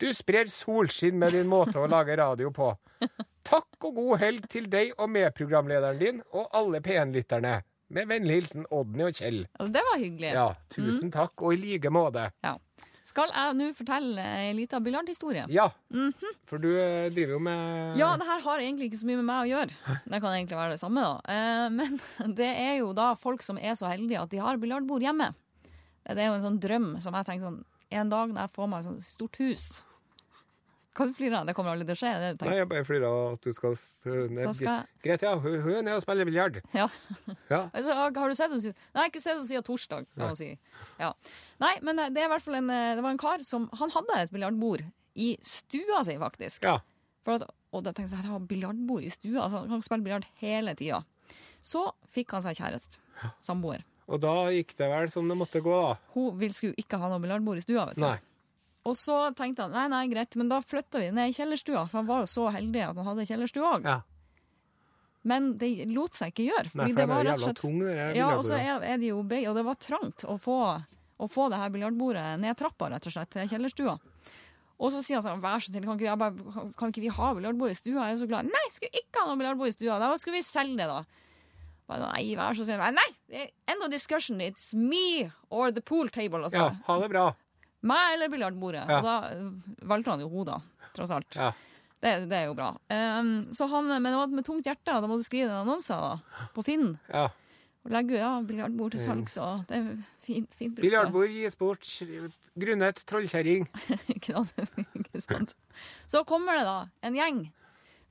Du 0.00 0.06
sprer 0.16 0.48
solskinn 0.48 1.18
med 1.20 1.34
din 1.36 1.50
måte 1.50 1.76
å 1.76 1.88
lage 1.90 2.16
radio 2.16 2.48
på. 2.56 2.70
Takk 3.50 3.84
og 3.84 3.98
god 3.98 4.22
helg 4.22 4.46
til 4.48 4.70
deg 4.72 4.94
og 4.96 5.12
medprogramlederen 5.12 6.00
din 6.00 6.22
og 6.32 6.48
alle 6.56 6.80
P1-lytterne. 6.80 7.58
Med 7.94 8.10
vennlig 8.10 8.40
hilsen 8.40 8.64
Odny 8.74 9.04
og 9.06 9.14
Kjell. 9.14 9.44
Det 9.70 9.82
var 9.86 10.00
hyggelig. 10.02 10.32
Ja, 10.34 10.48
tusen 10.72 11.12
takk, 11.14 11.38
og 11.38 11.54
i 11.54 11.60
like 11.60 11.92
måte. 11.94 12.26
Ja. 12.42 12.56
Skal 13.04 13.28
jeg 13.28 13.54
nå 13.58 13.66
fortelle 13.76 14.22
ei 14.40 14.52
lita 14.56 14.78
biljardhistorie? 14.80 15.44
Ja, 15.52 15.66
for 16.48 16.62
du 16.62 16.70
eh, 16.72 17.10
driver 17.12 17.36
jo 17.36 17.40
med. 17.44 17.98
Ja, 18.00 18.14
det 18.16 18.26
her 18.26 18.40
har 18.46 18.62
egentlig 18.64 18.88
ikke 18.88 19.02
så 19.02 19.08
mye 19.10 19.20
med 19.20 19.28
meg 19.28 19.42
å 19.42 19.50
gjøre. 19.50 19.98
Det 20.08 20.20
kan 20.24 20.32
egentlig 20.32 20.56
være 20.56 20.72
det 20.72 20.80
samme, 20.80 21.04
da. 21.04 21.34
Eh, 21.34 21.68
Men 22.24 22.36
det 22.40 22.48
er 22.48 22.78
jo 22.80 22.94
da 22.96 23.12
folk 23.20 23.44
som 23.44 23.60
er 23.60 23.76
så 23.76 23.92
heldige 23.92 24.24
at 24.24 24.32
de 24.32 24.40
har 24.40 24.58
biljardbord 24.62 25.04
hjemme. 25.04 25.30
Det 26.08 26.16
er 26.16 26.32
jo 26.32 26.38
en 26.38 26.48
sånn 26.48 26.60
drøm 26.64 26.88
som 27.00 27.14
jeg 27.16 27.28
tenker 27.28 27.48
sånn 27.48 27.62
En 27.94 28.10
dag 28.12 28.32
når 28.32 28.42
jeg 28.42 28.52
får 28.52 28.66
meg 28.68 28.80
et 28.82 28.86
sånt 28.88 29.06
stort 29.06 29.38
hus 29.40 29.68
Hva 30.94 31.06
du 31.08 31.12
flirer 31.16 31.34
av? 31.40 31.46
Det 31.48 31.54
kommer 31.58 31.72
aldri 31.74 31.86
til 31.88 31.96
å 31.96 31.98
skje? 31.98 32.10
Det 32.22 32.28
det 32.38 32.46
Nei, 32.46 32.56
jeg 32.60 32.68
bare 32.70 32.84
flirer 32.86 33.06
av 33.08 33.32
at 33.34 33.42
du 33.46 33.52
skal 33.56 33.72
ned. 34.30 34.44
Da 34.46 34.52
skal 34.54 34.84
Greit, 35.02 35.24
ja. 35.26 35.32
Hun, 35.42 35.56
hun 35.64 35.88
er 35.90 35.96
og 35.96 36.04
spiller 36.04 36.28
biljard. 36.28 36.60
Ja. 36.80 36.86
Ja. 37.50 37.60
Altså, 37.74 37.96
har 37.98 38.12
du 38.14 38.34
sett 38.38 38.50
henne 38.50 38.62
siden 38.62 38.78
Nei, 38.94 39.08
ikke 39.10 39.22
sett 39.22 39.34
henne 39.34 39.48
siden 39.48 39.66
torsdag. 39.66 40.06
Kan 40.14 40.28
man 40.30 40.38
si. 40.38 40.52
ja. 41.00 41.10
Nei, 41.64 41.72
men 41.82 41.98
det 42.14 42.22
er 42.22 42.28
i 42.28 42.32
hvert 42.34 42.44
fall 42.46 42.60
en, 42.60 42.70
eh, 42.70 42.92
det 42.98 43.02
var 43.02 43.14
en 43.16 43.20
kar 43.20 43.42
som 43.46 43.66
Han 43.80 43.90
hadde 43.94 44.20
et 44.22 44.34
biljardbord 44.34 44.84
i 45.14 45.32
stua 45.42 46.02
si, 46.06 46.14
faktisk. 46.18 46.64
ja. 46.66 46.78
For 47.24 47.38
at, 47.38 47.48
og 47.72 47.82
da 47.86 47.92
tenkte 47.96 48.14
jeg 48.18 48.20
at 48.24 48.28
har 48.28 48.42
biljardbord 48.50 49.04
i 49.06 49.10
stua. 49.10 49.46
Altså, 49.46 49.62
han 49.64 49.70
kan 49.72 49.82
spille 49.86 50.04
biljard 50.04 50.26
hele 50.42 50.74
tida. 50.78 50.98
Så 51.64 51.86
fikk 52.12 52.34
han 52.36 52.42
seg 52.44 52.58
kjæreste. 52.58 52.98
Samboer. 53.42 53.82
Og 54.12 54.20
da 54.20 54.34
gikk 54.52 54.74
det 54.76 54.88
vel 54.90 55.08
som 55.08 55.30
det 55.30 55.36
måtte 55.40 55.62
gå, 55.64 55.72
da. 55.72 55.94
Hun 56.12 56.42
skulle 56.52 56.76
ikke 56.76 56.98
ha 57.00 57.08
noe 57.08 57.22
biljardbord 57.22 57.62
i 57.62 57.64
stua. 57.64 57.86
vet 57.88 57.96
du. 57.96 58.04
Nei. 58.04 58.18
Og 58.84 58.96
så 59.00 59.16
tenkte 59.36 59.64
han 59.64 59.72
nei, 59.72 59.86
nei, 59.88 60.02
greit, 60.12 60.36
men 60.36 60.50
da 60.50 60.60
flytta 60.60 61.00
vi 61.00 61.12
ned 61.14 61.32
i 61.32 61.36
kjellerstua. 61.36 61.86
For 61.88 62.02
han 62.02 62.08
var 62.08 62.24
jo 62.24 62.32
så 62.34 62.50
heldig 62.52 62.82
at 62.90 62.98
han 63.00 63.08
hadde 63.08 63.28
kjellerstue 63.30 63.70
òg. 63.70 63.86
Ja. 63.88 64.00
Men 65.24 65.54
det 65.56 65.70
lot 65.88 66.12
seg 66.12 66.34
ikke 66.34 66.50
gjøre. 66.50 66.72
Nei, 66.76 66.90
for 66.90 66.98
det 67.00 67.06
var 67.08 67.24
rett 67.24 67.38
og 67.38 67.46
slett 67.46 67.62
tung, 67.62 67.78
Ja, 68.12 68.26
og 68.36 68.44
så 68.44 68.58
er, 68.58 68.82
er 68.84 69.00
de 69.00 69.08
jo 69.08 69.22
brede, 69.24 69.48
og 69.48 69.56
det 69.56 69.64
var 69.64 69.78
trangt 69.80 70.26
å 70.28 70.36
få, 70.40 70.58
å 71.16 71.28
få 71.32 71.46
det 71.48 71.62
her 71.62 71.72
biljardbordet 71.72 72.26
ned 72.42 72.60
trappa, 72.60 72.90
rett 72.92 73.08
og 73.08 73.14
slett, 73.14 73.32
til 73.32 73.48
kjellerstua. 73.54 73.96
Og 74.74 74.90
så 74.92 75.00
sier 75.00 75.16
han 75.16 75.24
sånn, 75.24 75.40
vær 75.40 75.62
så 75.62 75.70
snill, 75.72 75.86
kan 75.86 76.74
kan 76.76 76.92
ikke 76.92 77.04
vi 77.06 77.12
ha 77.16 77.30
biljardbord 77.38 77.72
i 77.72 77.78
stua? 77.78 78.10
Jeg 78.10 78.18
er 78.18 78.20
så 78.20 78.28
glad. 78.28 78.50
Nei, 78.52 78.64
skulle 78.74 79.00
ikke 79.00 79.22
ha 79.22 79.30
noe 79.30 79.40
biljardbord 79.40 79.70
i 79.70 79.76
stua. 79.78 80.00
Da 80.02 80.10
skulle 80.20 80.42
vi 80.42 80.44
selge 80.44 80.76
det, 80.82 80.90
da. 80.90 81.04
Bare, 81.88 82.10
nei, 82.10 82.34
vær 82.36 82.56
så 82.58 82.66
snill. 82.66 82.84
Nei, 82.96 83.06
er 83.32 83.48
end 83.70 83.86
of 83.86 83.92
discussion. 83.92 84.42
It's 84.44 84.74
me 84.76 85.30
or 85.48 85.72
the 85.72 85.80
pool 85.80 86.10
table. 86.12 86.42
Altså. 86.44 86.58
Ja, 86.58 86.68
ha 86.88 86.98
det 87.00 87.10
bra. 87.12 87.30
Meg 87.84 88.14
eller 88.16 88.32
biljardbordet. 88.32 88.84
Ja. 88.88 88.98
Og 88.98 89.06
da 89.06 89.86
valgte 89.92 90.14
han 90.14 90.24
jo 90.24 90.30
hun, 90.32 90.46
da. 90.48 90.58
Tross 90.96 91.12
alt. 91.12 91.36
Ja. 91.36 91.50
Det, 92.04 92.12
det 92.30 92.36
er 92.36 92.46
jo 92.50 92.54
bra. 92.56 92.70
Um, 92.92 93.32
så 93.52 93.68
han, 93.72 93.88
men 93.88 94.10
det 94.10 94.18
var 94.18 94.32
med 94.32 94.44
tungt 94.46 94.66
hjerte. 94.68 94.92
Da 94.92 95.08
måtte 95.08 95.24
du 95.24 95.28
skrive 95.28 95.48
en 95.52 95.62
annonse 95.62 95.96
da, 95.96 96.46
på 96.56 96.64
Finn. 96.66 96.94
ja. 97.12 97.28
Og 97.84 97.92
legge 97.92 98.16
ja, 98.16 98.30
biljardbord 98.40 98.94
til 98.94 99.02
salgs. 99.04 99.34
Og 99.44 99.66
det 99.68 99.76
er 99.76 99.88
fint, 100.24 100.54
fint 100.56 100.72
brukt. 100.72 100.86
Biljardbord 100.86 101.28
gis 101.28 101.56
bort. 101.60 101.84
Grunnet 102.56 103.02
trollkjerring. 103.04 103.66
Ikke 104.14 105.20
sant? 105.20 105.52
Så 106.08 106.22
kommer 106.24 106.56
det 106.56 106.64
da 106.64 106.78
en 107.04 107.18
gjeng 107.18 107.42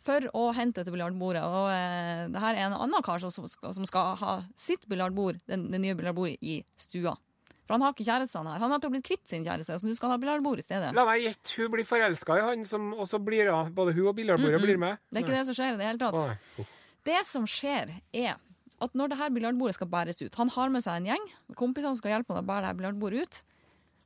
for 0.05 0.27
å 0.37 0.43
hente 0.53 0.83
til 0.85 0.93
biljardbordet. 0.93 1.41
Og 1.41 1.71
eh, 1.73 2.21
det 2.29 2.43
her 2.43 2.53
er 2.59 2.67
en 2.67 2.75
annen 2.77 3.01
kar 3.05 3.17
som, 3.23 3.33
som, 3.33 3.87
skal, 3.89 4.13
ha 4.21 4.35
sitt 4.53 4.85
biljardbord, 4.91 5.39
den- 5.49 5.65
det 5.73 5.81
nye 5.81 5.97
biljardbordet, 5.97 6.37
i 6.45 6.59
stua. 6.77 7.15
For 7.63 7.77
han 7.77 7.85
har 7.85 7.93
ikke 7.95 8.05
kjæresten 8.05 8.47
her. 8.49 8.59
Han 8.59 8.73
har 8.75 8.81
blitt 8.91 9.05
kvitt 9.07 9.23
sin 9.29 9.45
kjæreste, 9.45 9.77
så 9.79 9.87
nå 9.87 9.95
skal 9.95 10.09
han 10.11 10.17
ha 10.17 10.21
biljardbord 10.21 10.59
i 10.59 10.65
stedet. 10.65 10.89
La 10.97 11.05
meg 11.07 11.23
gjette, 11.23 11.53
hun 11.55 11.71
blir 11.71 11.87
forelska 11.87 12.39
i 12.39 12.43
han, 12.43 12.65
som, 12.67 12.89
og 12.97 13.07
så 13.07 13.21
blir 13.23 13.51
hun, 13.53 13.71
både 13.75 13.95
hun 13.95 14.09
og 14.11 14.17
biljardbordet 14.17 14.59
blir 14.65 14.81
med. 14.81 14.99
Det 15.07 15.21
er 15.21 15.27
ikke 15.27 15.37
det 15.37 15.45
som 15.47 15.57
skjer 15.59 15.77
i 15.77 15.79
det 15.79 15.87
hele 15.87 16.01
tatt. 16.01 16.19
Nei. 16.19 16.65
Det 17.07 17.21
som 17.27 17.47
skjer, 17.47 17.95
er 18.15 18.35
at 18.83 18.97
når 18.99 19.13
det 19.13 19.19
her 19.21 19.31
biljardbordet 19.31 19.77
skal 19.77 19.87
bæres 19.87 20.19
ut 20.19 20.35
Han 20.35 20.49
har 20.51 20.71
med 20.73 20.83
seg 20.83 20.97
en 20.99 21.05
gjeng. 21.13 21.25
Kompisene 21.55 21.95
skal 21.95 22.17
hjelpe 22.17 22.33
han 22.33 22.43
å 22.43 22.47
bære 22.47 22.65
det 22.65 22.71
her 22.71 22.79
biljardbordet 22.81 23.23
ut. 23.23 23.39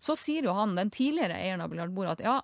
Så 0.05 0.13
sier 0.19 0.45
jo 0.45 0.53
han, 0.53 0.75
den 0.77 0.93
tidligere 0.93 1.39
eieren 1.39 1.63
av 1.65 1.71
biljardbordet, 1.71 2.19
at 2.19 2.25
ja, 2.27 2.35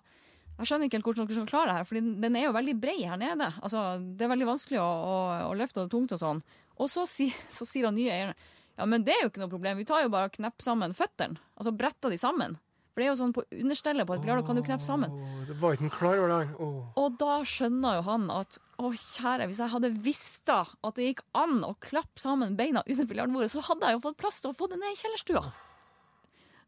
jeg 0.58 0.70
skjønner 0.70 0.90
ikke 0.90 0.98
helt 0.98 1.08
hvordan 1.10 1.28
dere 1.30 1.38
skal 1.38 1.50
klare 1.50 1.70
det 1.70 1.78
her, 1.78 1.88
for 1.90 2.10
den 2.24 2.38
er 2.40 2.48
jo 2.48 2.56
veldig 2.56 2.76
brei 2.82 2.98
her 3.02 3.22
nede. 3.22 3.52
Altså, 3.62 3.84
det 4.02 4.26
er 4.26 4.34
veldig 4.34 4.50
vanskelig 4.50 4.82
å, 4.82 4.90
å, 4.90 5.16
å 5.52 5.54
løfte 5.58 5.86
og 5.86 5.94
tungt 5.94 6.14
og 6.14 6.22
sånn. 6.22 6.42
Og 6.82 6.90
så, 6.90 7.06
si, 7.10 7.30
så 7.50 7.66
sier 7.70 7.90
han 7.90 7.98
nye 7.98 8.14
eieren 8.14 8.50
ja, 8.78 8.86
men 8.90 9.06
det 9.06 9.14
er 9.14 9.26
jo 9.26 9.32
ikke 9.32 9.44
noe 9.44 9.52
problem, 9.52 9.80
vi 9.80 9.88
tar 9.88 10.06
jo 10.06 10.12
bare 10.14 10.30
og 10.30 10.38
knepper 10.38 10.66
sammen 10.66 10.96
føttene. 10.98 11.42
Altså 11.60 11.74
bretter 11.78 12.14
de 12.14 12.18
sammen. 12.20 12.56
For 12.94 13.02
det 13.02 13.08
er 13.08 13.10
jo 13.10 13.18
sånn 13.18 13.32
på 13.34 13.42
understellet 13.58 14.06
på 14.06 14.14
et 14.14 14.22
biljard, 14.22 14.44
kan 14.46 14.58
du 14.58 14.62
kneppe 14.62 14.86
sammen. 14.86 15.14
Det 15.48 15.56
var 15.62 15.74
ikke 15.74 15.90
klar 15.96 16.20
over 16.22 16.30
det. 16.30 16.44
Oh. 16.62 16.92
Og 17.02 17.16
da 17.22 17.40
skjønner 17.50 17.98
jo 17.98 18.04
han 18.06 18.28
at 18.34 18.60
å 18.78 18.92
kjære, 18.94 19.48
hvis 19.50 19.62
jeg 19.64 19.74
hadde 19.74 19.90
visst 20.06 20.46
da 20.50 20.60
at 20.70 21.00
det 21.00 21.08
gikk 21.08 21.24
an 21.38 21.66
å 21.66 21.74
klappe 21.82 22.22
sammen 22.22 22.54
beina 22.60 22.86
under 22.86 23.10
biljardbordet, 23.10 23.50
så 23.54 23.66
hadde 23.66 23.90
jeg 23.90 23.98
jo 23.98 24.04
fått 24.06 24.22
plass 24.22 24.38
til 24.44 24.54
å 24.54 24.58
få 24.58 24.70
det 24.70 24.78
ned 24.82 24.94
i 24.94 25.02
kjellerstua. 25.02 25.44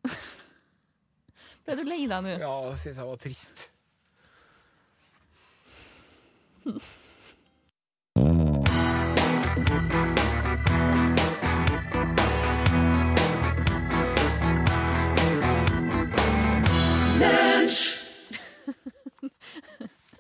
Ble 1.66 1.78
du 1.78 1.86
lei 1.86 2.02
deg 2.10 2.26
nå? 2.26 2.36
Ja, 2.42 2.56
det 2.72 2.78
syns 2.82 3.02
jeg 3.02 3.10
var 3.14 3.22
trist. 3.22 3.70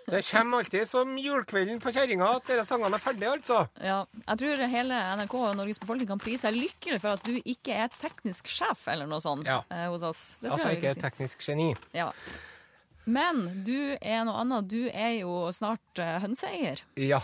Det 0.05 0.21
kommer 0.31 0.61
alltid 0.61 0.87
som 0.87 1.15
julekvelden 1.17 1.79
på 1.81 1.89
kjerringa 1.95 2.27
at 2.37 2.45
dere 2.45 2.65
sangene 2.67 2.93
er 2.99 3.01
ferdige, 3.01 3.31
altså. 3.39 3.63
Ja, 3.81 4.03
jeg 4.27 4.37
tror 4.41 4.61
hele 4.69 4.99
NRK 5.17 5.33
og 5.39 5.55
Norges 5.57 5.79
befolkning 5.81 6.07
kan 6.11 6.21
prise 6.21 6.45
seg 6.45 6.59
lykkelig 6.59 6.99
for 7.01 7.17
at 7.17 7.23
du 7.25 7.39
ikke 7.41 7.73
er 7.73 7.89
teknisk 7.89 8.51
sjef 8.53 8.85
eller 8.93 9.09
noe 9.09 9.19
sånt 9.23 9.47
Ja. 9.49 9.63
eh, 9.73 9.87
hos 9.89 10.03
oss. 10.05 10.23
Det 10.41 10.51
At 10.51 10.59
tror 10.59 10.69
jeg 10.69 10.75
jeg 10.75 10.83
ikke 10.83 10.91
er 10.91 10.99
si. 10.99 11.05
teknisk 11.07 11.47
geni. 11.47 11.69
Ja. 11.97 12.11
Men 13.05 13.63
du 13.65 13.97
er 14.01 14.23
noe 14.25 14.37
annet. 14.41 14.67
Du 14.69 14.87
er 14.89 15.11
jo 15.21 15.49
snart 15.53 15.99
uh, 16.01 16.19
hønseeier. 16.23 16.81
Ja, 16.97 17.19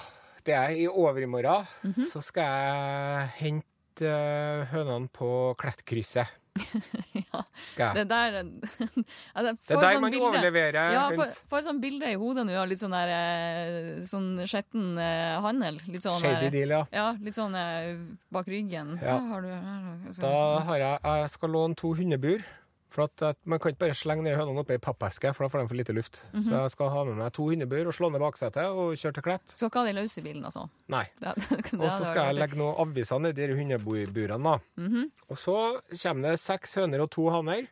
det 0.46 0.54
er 0.58 0.74
i 0.78 0.88
overmorgen. 0.90 1.66
Mhm. 1.86 2.06
Så 2.10 2.22
skal 2.26 2.50
jeg 2.50 3.30
hente 3.42 4.10
eh, 4.10 4.66
hønene 4.74 5.10
på 5.14 5.54
Klettkrysset. 5.62 6.30
Ja. 7.78 7.94
Det 7.96 8.04
der 8.10 8.34
ja, 8.36 8.44
det, 8.44 9.52
Det 9.68 9.76
er 9.76 9.82
der 9.82 10.00
man 10.04 10.16
overleverer 10.20 10.94
Ja, 10.94 11.04
får, 11.16 11.58
et 11.60 11.66
sånt 11.66 11.82
bilde 11.84 12.10
i 12.12 12.18
hodet 12.20 12.46
nå 12.48 12.56
av 12.60 12.68
litt 12.70 12.82
sånn 12.82 12.94
der 12.96 13.12
eh, 13.16 13.90
sånn 14.08 14.30
skjetten 14.44 14.98
eh, 15.02 15.38
handel. 15.44 15.80
Litt 15.88 16.04
sånn 16.04 16.20
Shady 16.22 16.50
der- 16.50 16.56
deal, 16.58 16.76
ja. 16.76 16.82
Ja, 16.96 17.08
litt 17.24 17.38
sånn 17.38 17.56
eh, 17.58 17.94
bak 18.34 18.50
ryggen. 18.52 18.98
Ja. 19.00 19.18
Her 19.20 19.30
har 19.32 19.46
du 19.46 19.52
har 19.54 19.86
du-. 20.08 20.20
Da 20.22 20.36
har 20.68 20.84
jeg, 20.86 21.00
jeg 21.24 21.32
skal 21.38 21.56
låne 21.56 21.80
to 21.80 21.94
hundebur. 21.98 22.44
For 22.92 23.06
at, 23.08 23.22
at 23.24 23.38
Man 23.48 23.58
kan 23.64 23.72
ikke 23.72 23.86
bare 23.86 23.96
slenge 23.96 24.24
ned 24.26 24.36
hønene 24.36 24.60
oppi 24.66 24.76
ei 24.76 24.82
pappeske, 24.84 25.30
for 25.34 25.46
da 25.46 25.50
får 25.54 25.62
de 25.64 25.68
for 25.72 25.80
lite 25.80 25.94
luft. 25.96 26.18
Mhm. 26.34 26.44
Så 26.44 26.52
jeg 26.58 26.72
skal 26.74 26.90
ha 26.92 27.04
med 27.08 27.16
meg 27.22 27.32
to 27.38 27.46
hundebur 27.48 27.88
og 27.88 27.96
slå 27.96 28.10
ned 28.12 28.20
baksetet 28.20 28.66
og 28.68 28.94
kjøre 29.00 29.14
til 29.16 29.24
Klett. 29.24 29.48
Skal 29.56 29.70
ikke 29.72 29.80
ha 29.80 29.86
de 29.88 29.94
løse 30.02 30.20
i 30.20 30.26
bilen, 30.26 30.44
altså. 30.50 30.66
Nei. 30.92 31.06
Og 31.80 31.88
så 31.88 32.04
skal 32.10 32.26
jeg 32.28 32.36
legge 32.42 32.60
noen 32.60 32.76
aviser 32.84 33.22
nedi 33.24 33.48
de 33.48 33.56
hundeburene. 33.56 34.44
da. 34.44 34.58
Mhm. 34.76 35.08
Og 35.32 35.38
så 35.40 35.56
kommer 36.04 36.30
det 36.34 36.40
seks 36.44 36.76
høner 36.76 37.06
og 37.06 37.10
to 37.16 37.30
haner. 37.32 37.68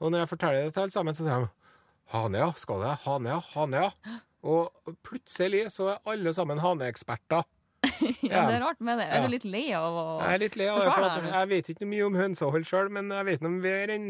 Og 0.00 0.12
når 0.12 0.26
jeg 0.26 0.28
forteller 0.36 0.64
det 0.68 0.74
til 0.76 0.82
alle 0.84 0.92
sammen, 0.94 1.14
så 1.16 1.24
sier 1.24 1.46
de 1.46 1.54
Hane, 2.12 2.38
ja. 2.40 2.52
Skal 2.56 2.80
det? 2.84 2.92
Hane, 3.04 3.28
ja. 3.34 3.40
Hane, 3.54 3.80
ja. 3.88 4.18
Og 4.48 4.94
plutselig 5.04 5.64
så 5.74 5.94
er 5.94 5.98
alle 6.12 6.32
sammen 6.36 6.60
haneeksperter. 6.62 7.44
Ja, 8.28 8.44
det 8.48 8.56
er 8.58 8.62
rart 8.64 8.80
med 8.84 8.98
det. 8.98 9.04
Er 9.06 9.20
Ja. 9.20 9.26
du 9.26 9.28
litt 9.32 9.44
lei 9.44 9.72
av 9.72 9.94
å 9.94 10.04
Jeg 10.20 10.34
er 10.34 10.38
litt 10.42 10.56
lei 10.58 10.66
av 10.68 10.78
det, 10.82 10.88
for 10.92 11.02
deg 11.08 11.32
jeg 11.32 11.48
vet 11.48 11.68
ikke 11.72 11.86
mye 11.88 12.06
om 12.06 12.14
hønsehold 12.18 12.64
sjøl, 12.66 12.88
men 12.90 13.08
jeg 13.14 13.24
vet 13.28 13.42
noe 13.44 13.50
mer 13.54 13.92
enn 13.94 14.08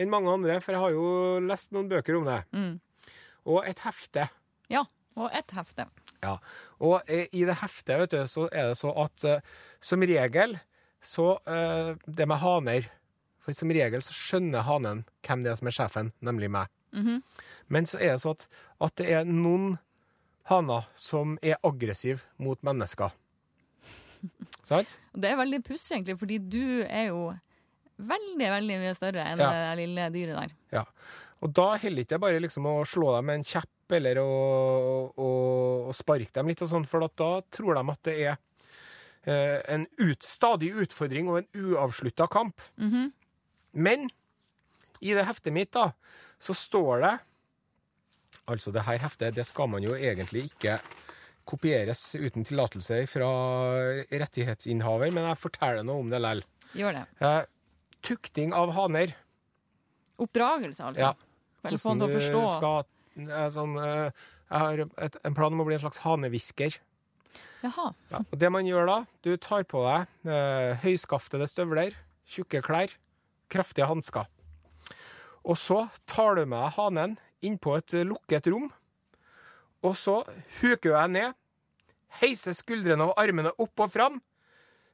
enn 0.00 0.12
mange 0.12 0.32
andre, 0.32 0.60
for 0.64 0.74
jeg 0.74 0.82
har 0.82 0.94
jo 0.96 1.08
lest 1.44 1.70
noen 1.76 1.90
bøker 1.90 2.16
om 2.18 2.28
det. 2.28 2.40
Mm. 2.56 2.72
Og 3.50 3.66
et 3.68 3.82
hefte. 3.84 4.26
Ja. 4.72 4.84
Og 5.18 5.28
et 5.36 5.52
hefte. 5.56 5.86
Ja. 6.22 6.36
Og 6.80 7.00
eh, 7.10 7.26
i 7.36 7.44
det 7.48 7.58
heftet, 7.60 7.96
vet 8.02 8.14
du, 8.14 8.20
så 8.30 8.46
er 8.48 8.70
det 8.70 8.78
så 8.80 8.92
at 9.04 9.26
uh, 9.26 9.60
som 9.80 10.04
regel 10.04 10.58
så 11.00 11.30
uh, 11.48 11.96
Det 12.04 12.26
med 12.28 12.36
haner 12.42 12.90
For 13.40 13.56
som 13.56 13.72
regel 13.72 14.02
så 14.04 14.12
skjønner 14.12 14.66
hanen 14.66 15.06
hvem 15.24 15.44
det 15.44 15.54
er 15.54 15.56
som 15.56 15.70
er 15.70 15.76
sjefen, 15.76 16.12
nemlig 16.20 16.50
meg. 16.52 16.68
Mhm. 16.92 17.22
Men 17.72 17.86
så 17.86 17.98
er 17.98 18.16
det 18.16 18.20
så 18.20 18.34
at, 18.34 18.44
at 18.84 18.96
det 19.00 19.06
er 19.14 19.24
noen 19.24 19.78
haner 20.50 20.84
som 20.94 21.38
er 21.42 21.56
aggressive 21.64 22.20
mot 22.36 22.60
mennesker. 22.66 23.14
Sant? 24.68 24.98
Det 25.16 25.30
er 25.30 25.38
veldig 25.40 25.62
pussig, 25.64 25.94
egentlig, 25.96 26.18
fordi 26.20 26.38
du 26.38 26.82
er 26.84 27.08
jo 27.08 27.30
veldig, 28.08 28.48
veldig 28.56 28.78
mye 28.82 28.94
større 28.96 29.24
enn 29.32 29.38
Ja. 29.42 29.50
det 29.52 29.78
lille 29.82 30.06
dyret 30.14 30.36
der. 30.38 30.54
Ja. 30.72 30.84
Og 31.40 31.52
da 31.56 31.70
heller 31.80 32.04
ikke 32.04 32.16
jeg 32.18 32.20
bare 32.20 32.40
liksom 32.42 32.66
å 32.68 32.84
slå 32.84 33.14
dem 33.16 33.26
med 33.30 33.40
en 33.40 33.44
kjepp 33.48 33.94
eller 33.96 34.18
å, 34.22 34.28
å, 35.16 35.28
å 35.88 35.92
sparke 35.96 36.32
dem 36.36 36.46
litt 36.52 36.60
og 36.62 36.68
sånn, 36.70 36.86
for 36.86 37.02
at 37.06 37.16
da 37.18 37.30
tror 37.50 37.74
de 37.78 37.84
at 37.90 38.02
det 38.06 38.14
er 38.28 38.36
eh, 39.24 39.58
en 39.74 39.86
ut, 39.98 40.22
stadig 40.22 40.72
utfordring 40.84 41.28
og 41.32 41.40
en 41.40 41.48
uavslutta 41.72 42.28
kamp. 42.30 42.60
Mhm. 42.76 43.10
Men 43.72 44.08
i 45.00 45.14
det 45.14 45.24
heftet 45.28 45.52
mitt, 45.54 45.70
da, 45.72 45.92
så 46.38 46.54
står 46.54 47.04
det 47.06 47.16
Altså, 48.50 48.72
det 48.74 48.82
her 48.82 48.98
heftet, 48.98 49.34
det 49.36 49.44
skal 49.46 49.68
man 49.70 49.82
jo 49.84 49.92
egentlig 49.94 50.48
ikke 50.48 50.80
kopieres 51.46 52.00
uten 52.18 52.42
tillatelse 52.42 52.96
fra 53.06 53.28
rettighetsinnehaver, 54.10 55.12
men 55.14 55.28
jeg 55.28 55.38
forteller 55.38 55.86
noe 55.86 56.02
om 56.02 56.10
det 56.10 56.18
likevel. 56.22 56.42
Gjør 56.80 56.96
det. 56.98 57.04
Eh, 57.26 57.40
tukting 58.06 58.54
av 58.56 58.72
haner. 58.76 59.14
Oppdragelse, 60.20 60.90
altså. 60.90 61.10
Ja. 61.10 61.64
Eller 61.64 61.80
få 61.80 61.92
han 61.92 62.00
til 62.00 62.08
å 62.08 62.12
du 62.12 62.16
forstå. 62.18 62.44
Skal, 62.56 62.86
eh, 63.26 63.48
sånn, 63.54 63.76
eh, 63.80 64.28
jeg 64.50 64.58
har 64.64 64.84
et, 65.06 65.18
en 65.24 65.36
plan 65.36 65.52
om 65.52 65.62
å 65.62 65.68
bli 65.68 65.76
en 65.76 65.84
slags 65.84 66.02
hanehvisker. 66.04 66.78
Jaha. 67.60 67.90
Ja. 68.10 68.22
Og 68.24 68.36
det 68.40 68.50
man 68.52 68.68
gjør 68.68 68.88
da, 68.88 68.98
du 69.24 69.34
tar 69.36 69.66
på 69.68 69.82
deg 69.84 70.32
eh, 70.32 70.80
høyskaftede 70.80 71.48
støvler, 71.50 71.96
tjukke 72.28 72.62
klær, 72.64 72.92
kraftige 73.52 73.88
hansker. 73.90 74.28
Og 75.44 75.58
så 75.60 75.84
tar 76.08 76.38
du 76.38 76.46
med 76.46 76.56
deg 76.56 76.76
hanen 76.78 77.18
inn 77.44 77.58
på 77.60 77.76
et 77.76 77.94
eh, 77.96 78.06
lukket 78.08 78.48
rom, 78.52 78.70
og 79.84 79.94
så 79.96 80.20
huker 80.60 80.90
du 80.90 80.96
deg 80.96 81.12
ned, 81.14 81.36
heiser 82.20 82.56
skuldrene 82.56 83.06
og 83.08 83.20
armene 83.20 83.52
opp 83.60 83.84
og 83.84 83.92
fram, 83.92 84.18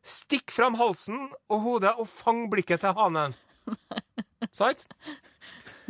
stikk 0.07 0.53
fram 0.55 0.77
halsen 0.79 1.27
og 1.51 1.63
hodet 1.65 1.93
og 1.99 2.09
fang 2.09 2.47
blikket 2.53 2.85
til 2.85 2.95
hanen. 2.97 3.35
Sant? 4.55 4.87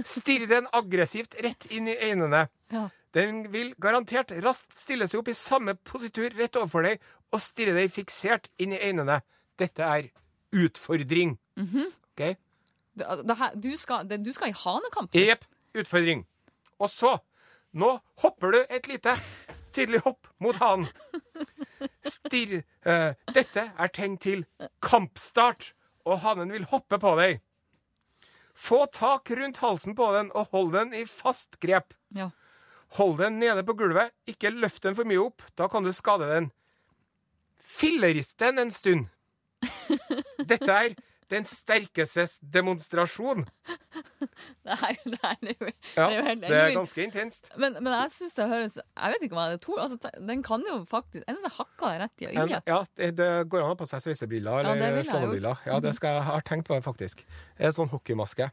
Stirr 0.05 0.47
den 0.49 0.69
aggressivt 0.77 1.37
rett 1.45 1.69
inn 1.73 1.89
i 1.93 1.97
øynene. 2.09 2.47
Ja. 2.73 2.89
Den 3.17 3.47
vil 3.53 3.73
garantert 3.81 4.33
raskt 4.45 4.77
stille 4.77 5.07
seg 5.09 5.23
opp 5.23 5.31
i 5.33 5.37
samme 5.37 5.77
positur 5.89 6.35
rett 6.37 6.57
overfor 6.59 6.85
deg 6.89 7.05
og 7.33 7.41
stirre 7.41 7.77
deg 7.77 7.93
fiksert 7.93 8.51
inn 8.61 8.75
i 8.77 8.81
øynene. 8.81 9.21
Dette 9.57 9.85
er 9.85 10.11
utfordring. 10.57 11.37
OK? 11.57 12.25
Det, 12.97 13.07
det 13.29 13.37
her, 13.41 13.57
du, 13.57 13.71
skal, 13.77 14.09
det, 14.09 14.21
du 14.25 14.33
skal 14.37 14.53
i 14.53 14.57
hanekamp? 14.57 15.17
Jepp. 15.17 15.45
Utfordring. 15.77 16.27
Og 16.81 16.93
så 16.93 17.17
Nå 17.77 17.91
hopper 18.23 18.55
du 18.55 18.59
et 18.73 18.87
lite 18.89 19.13
tydelig 19.77 19.99
hopp 20.07 20.31
mot 20.41 20.57
hanen. 20.57 20.87
Stirr 22.07 22.63
Uh, 22.87 23.17
Dette 23.35 23.65
er 23.75 23.91
tegn 23.91 24.13
til 24.23 24.45
kampstart, 24.79 25.73
og 26.07 26.21
hanen 26.23 26.53
vil 26.55 26.69
hoppe 26.71 27.01
på 27.03 27.17
deg. 27.19 27.41
Få 28.55 28.85
tak 28.95 29.33
rundt 29.35 29.59
halsen 29.59 29.97
på 29.99 30.07
den 30.15 30.31
og 30.39 30.53
hold 30.55 30.71
den 30.77 30.95
i 30.95 31.03
fast 31.11 31.59
grep. 31.59 31.97
Ja. 32.15 32.29
Hold 32.95 33.19
den 33.19 33.41
nede 33.43 33.65
på 33.67 33.75
gulvet, 33.75 34.15
ikke 34.31 34.55
løft 34.55 34.87
den 34.87 34.95
for 34.95 35.09
mye 35.09 35.25
opp, 35.25 35.43
da 35.59 35.67
kan 35.67 35.83
du 35.83 35.91
skade 35.91 36.31
den. 36.31 36.49
Fillerist 37.59 38.39
den 38.39 38.63
en 38.63 38.71
stund. 38.71 39.09
Dette 40.51 40.71
er 40.71 40.95
den 41.33 41.45
sterkestes 41.49 42.39
demonstrasjon. 42.41 43.47
Det 44.67 44.75
er, 44.75 44.97
det 45.07 45.19
er, 45.23 45.37
det 45.41 45.53
er 45.55 45.69
Ja, 45.97 46.07
det 46.09 46.17
er 46.17 46.25
helt 46.27 46.41
det 46.43 46.57
er 46.59 46.73
ganske 46.75 47.03
intenst. 47.05 47.51
Men, 47.61 47.77
men 47.79 47.93
jeg 47.93 48.11
synes 48.11 48.35
det 48.35 48.47
høres 48.51 48.75
Jeg 48.79 49.13
vet 49.13 49.25
ikke 49.27 49.39
jeg 49.39 49.55
det 49.55 49.61
tror 49.63 49.81
altså, 49.85 50.11
Den 50.29 50.43
kan 50.43 50.65
jo 50.67 50.79
faktisk 50.91 51.23
ennå 51.29 51.39
hvis 51.39 51.47
jeg 51.47 51.55
hakker 51.57 51.87
det 51.93 52.01
rett 52.03 52.25
i 52.25 52.29
øyet. 52.31 52.67
ja, 52.67 52.79
det, 53.21 53.29
går 53.51 53.61
an 53.63 53.67
å 53.67 53.71
ha 53.71 53.79
på 53.79 53.89
seg 53.91 54.03
sveisebriller 54.05 54.67
Ja, 54.67 54.73
eller 54.75 54.99
ja, 54.99 55.05
slånebriller. 55.07 55.63
Ja, 55.69 55.79
det 55.85 55.95
skal 55.99 56.17
jeg 56.19 56.27
ha 56.27 56.37
har 56.37 56.47
tenkt 56.47 56.67
på, 56.69 56.75
det, 56.75 56.85
faktisk. 56.87 57.23
En 57.59 57.77
sånn 57.77 57.91
hockeymaske. 57.93 58.49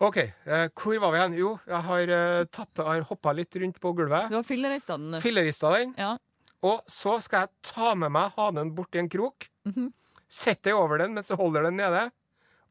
OK, 0.00 0.18
eh, 0.20 0.66
hvor 0.76 1.00
var 1.02 1.14
vi 1.14 1.22
hen? 1.22 1.38
Jo, 1.40 1.54
jeg 1.68 1.82
har, 1.88 2.12
eh, 2.16 2.44
tatt- 2.52 2.84
har 2.86 3.06
hoppa 3.08 3.32
litt 3.36 3.56
rundt 3.60 3.80
på 3.80 3.94
gulvet. 3.96 4.28
Du 4.30 4.36
har 4.38 4.46
fillerista 4.46 4.96
den. 5.00 5.20
Fillerista 5.20 5.72
den. 5.76 5.94
Ja. 5.98 6.14
Og 6.62 6.84
så 6.88 7.16
skal 7.24 7.46
jeg 7.46 7.72
ta 7.72 7.94
med 7.94 8.12
meg 8.12 8.32
hanen 8.36 8.74
bort 8.76 8.94
i 8.94 9.00
en 9.02 9.08
krok. 9.08 9.48
Mhm. 9.68 9.92
Sette 10.30 10.70
deg 10.70 10.78
over 10.78 11.00
den 11.02 11.16
mens 11.16 11.30
du 11.30 11.36
holder 11.38 11.66
den 11.66 11.78
nede. 11.80 12.06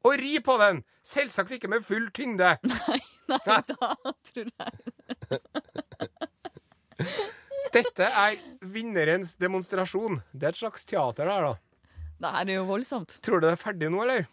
Og 0.07 0.15
ri 0.21 0.37
på 0.43 0.55
den! 0.61 0.83
Selvsagt 1.03 1.51
ikke 1.57 1.69
med 1.71 1.83
full 1.83 2.07
tyngde. 2.15 2.55
Nei, 2.71 2.99
nei, 3.29 3.59
da 3.69 3.89
tror 4.25 4.47
jeg 4.49 5.39
Dette 7.75 8.07
er 8.07 8.37
vinnerens 8.73 9.35
demonstrasjon. 9.37 10.21
Det 10.33 10.47
er 10.47 10.55
et 10.55 10.61
slags 10.61 10.87
teater 10.89 11.27
det 11.27 11.35
her, 11.35 11.49
da. 11.51 11.53
Det 12.19 12.31
her 12.33 12.49
er 12.49 12.57
jo 12.57 12.63
voldsomt. 12.67 13.19
Tror 13.23 13.39
du 13.39 13.45
det 13.45 13.53
er 13.53 13.61
ferdig 13.61 13.91
nå, 13.93 14.01
eller? 14.03 14.25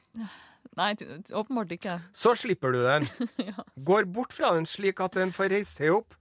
Nei, 0.77 0.93
åpenbart 1.37 1.75
ikke. 1.77 1.99
Så 2.17 2.33
slipper 2.39 2.73
du 2.73 2.81
den. 2.87 3.05
Går 3.91 4.09
bort 4.13 4.33
fra 4.37 4.55
den 4.57 4.67
slik 4.69 5.03
at 5.05 5.19
den 5.19 5.35
får 5.37 5.53
reist 5.53 5.83
seg 5.83 5.95
opp. 5.99 6.17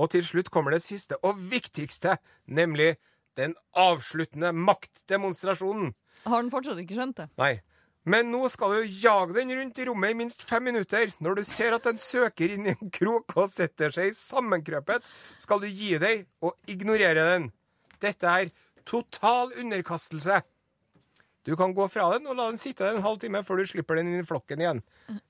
Og 0.00 0.12
til 0.14 0.24
slutt 0.24 0.48
kommer 0.54 0.72
det 0.74 0.84
siste 0.84 1.18
og 1.26 1.40
viktigste, 1.50 2.16
nemlig 2.46 2.94
den 3.36 3.56
avsluttende 3.76 4.52
maktdemonstrasjonen. 4.56 5.92
Har 6.24 6.42
den 6.42 6.50
fortsatt 6.52 6.80
ikke 6.82 6.96
skjønt 6.98 7.18
det? 7.18 7.28
Nei. 7.40 7.54
Men 8.02 8.32
nå 8.34 8.48
skal 8.50 8.72
du 8.74 8.94
jage 8.98 9.36
den 9.36 9.52
rundt 9.54 9.78
i 9.78 9.84
rommet 9.86 10.10
i 10.10 10.18
minst 10.18 10.42
fem 10.42 10.64
minutter. 10.66 11.12
Når 11.22 11.38
du 11.38 11.44
ser 11.46 11.76
at 11.76 11.86
den 11.86 12.00
søker 12.02 12.50
inn 12.50 12.66
i 12.66 12.74
en 12.74 12.90
krok 12.94 13.36
og 13.38 13.50
setter 13.50 13.94
seg 13.94 14.16
sammenkrøpet, 14.18 15.06
skal 15.38 15.62
du 15.62 15.68
gi 15.70 15.94
deg 16.02 16.24
og 16.42 16.56
ignorere 16.70 17.28
den. 17.34 17.52
Dette 18.02 18.26
er 18.26 18.50
total 18.88 19.54
underkastelse. 19.62 20.40
Du 21.46 21.54
kan 21.58 21.74
gå 21.74 21.86
fra 21.90 22.08
den 22.14 22.26
og 22.30 22.36
la 22.38 22.48
den 22.50 22.58
sitte 22.60 22.86
der 22.86 22.98
en 22.98 23.06
halv 23.06 23.18
time 23.22 23.42
før 23.46 23.62
du 23.62 23.70
slipper 23.70 23.98
den 23.98 24.10
inn 24.12 24.22
i 24.22 24.26
flokken 24.26 24.62
igjen. 24.62 24.82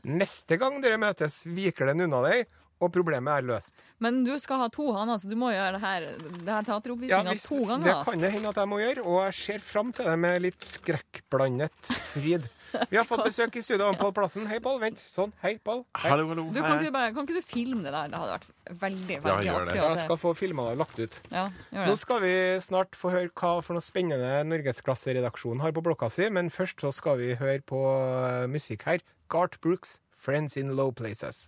Neste 0.08 0.58
gang 0.60 0.80
dere 0.84 1.00
møtes, 1.00 1.42
viker 1.48 1.88
den 1.88 2.04
unna 2.06 2.20
deg, 2.26 2.48
og 2.82 2.90
problemet 2.94 3.30
er 3.38 3.46
løst. 3.46 3.82
Men 4.02 4.24
du 4.26 4.32
skal 4.42 4.64
ha 4.64 4.66
to 4.74 4.88
haner, 4.96 5.18
så 5.22 5.28
du 5.30 5.36
må 5.38 5.52
gjøre 5.54 5.76
det 5.76 5.82
her, 5.84 6.06
det 6.18 6.48
her 6.48 6.56
Ja, 6.56 6.62
teateroppvisninga 6.66 7.34
ja, 7.36 7.42
to 7.46 7.58
ganger. 7.68 7.86
det 7.86 7.94
kan 8.08 8.24
det 8.24 8.30
hende 8.34 8.50
at 8.50 8.58
jeg 8.58 8.70
må 8.72 8.80
gjøre, 8.82 9.04
og 9.06 9.18
jeg 9.28 9.36
ser 9.38 9.62
fram 9.62 9.92
til 9.94 10.08
det 10.10 10.16
med 10.18 10.42
litt 10.42 10.66
skrekkblandet 10.66 11.92
fryd. 12.12 12.48
Vi 12.90 12.98
har 12.98 13.06
fått 13.06 13.22
besøk 13.30 13.56
i 13.60 13.62
studio 13.62 13.90
av 13.92 13.98
Pål 14.00 14.12
Plassen. 14.16 14.48
Hei, 14.50 14.58
Pål. 14.64 14.80
Vent. 14.82 15.02
Sånn. 15.12 15.32
Hei, 15.44 15.54
Pål. 15.62 15.84
Hallo, 16.02 16.26
hallo. 16.32 16.48
Du, 16.50 16.58
kan, 16.58 16.78
ikke 16.80 16.90
du 16.90 16.96
bare, 16.96 17.12
kan 17.14 17.28
ikke 17.28 17.38
du 17.38 17.46
filme 17.46 17.84
det 17.86 17.92
der? 17.94 18.10
Det 18.12 18.20
hadde 18.22 18.36
vært 18.38 18.78
veldig 18.82 19.18
veldig 19.26 19.46
gjør 19.46 19.66
artig 19.66 19.80
Jeg 19.82 20.02
skal 20.06 20.20
få 20.22 20.34
filma 20.38 20.66
det 20.66 20.74
og 20.76 20.82
lagt 20.82 20.98
ut. 21.02 21.18
Ja, 21.30 21.46
gjør 21.70 21.90
Nå 21.90 21.96
skal 22.00 22.22
vi 22.24 22.34
snart 22.64 22.98
få 22.98 23.12
høre 23.14 23.30
hva 23.38 23.54
for 23.62 23.78
noe 23.78 23.84
spennende 23.84 24.32
Norgesklasseredaksjonen 24.50 25.62
har 25.62 25.74
på 25.76 25.84
blokka 25.84 26.10
si, 26.12 26.28
men 26.32 26.50
først 26.54 26.82
så 26.82 26.90
skal 26.94 27.20
vi 27.20 27.34
høre 27.38 27.60
på 27.66 27.82
eh, 27.86 28.46
musikk 28.50 28.88
her. 28.88 29.04
Gart 29.32 29.60
Brooks, 29.64 30.00
'Friends 30.12 30.56
in 30.60 30.74
Low 30.78 30.90
Places'. 30.92 31.46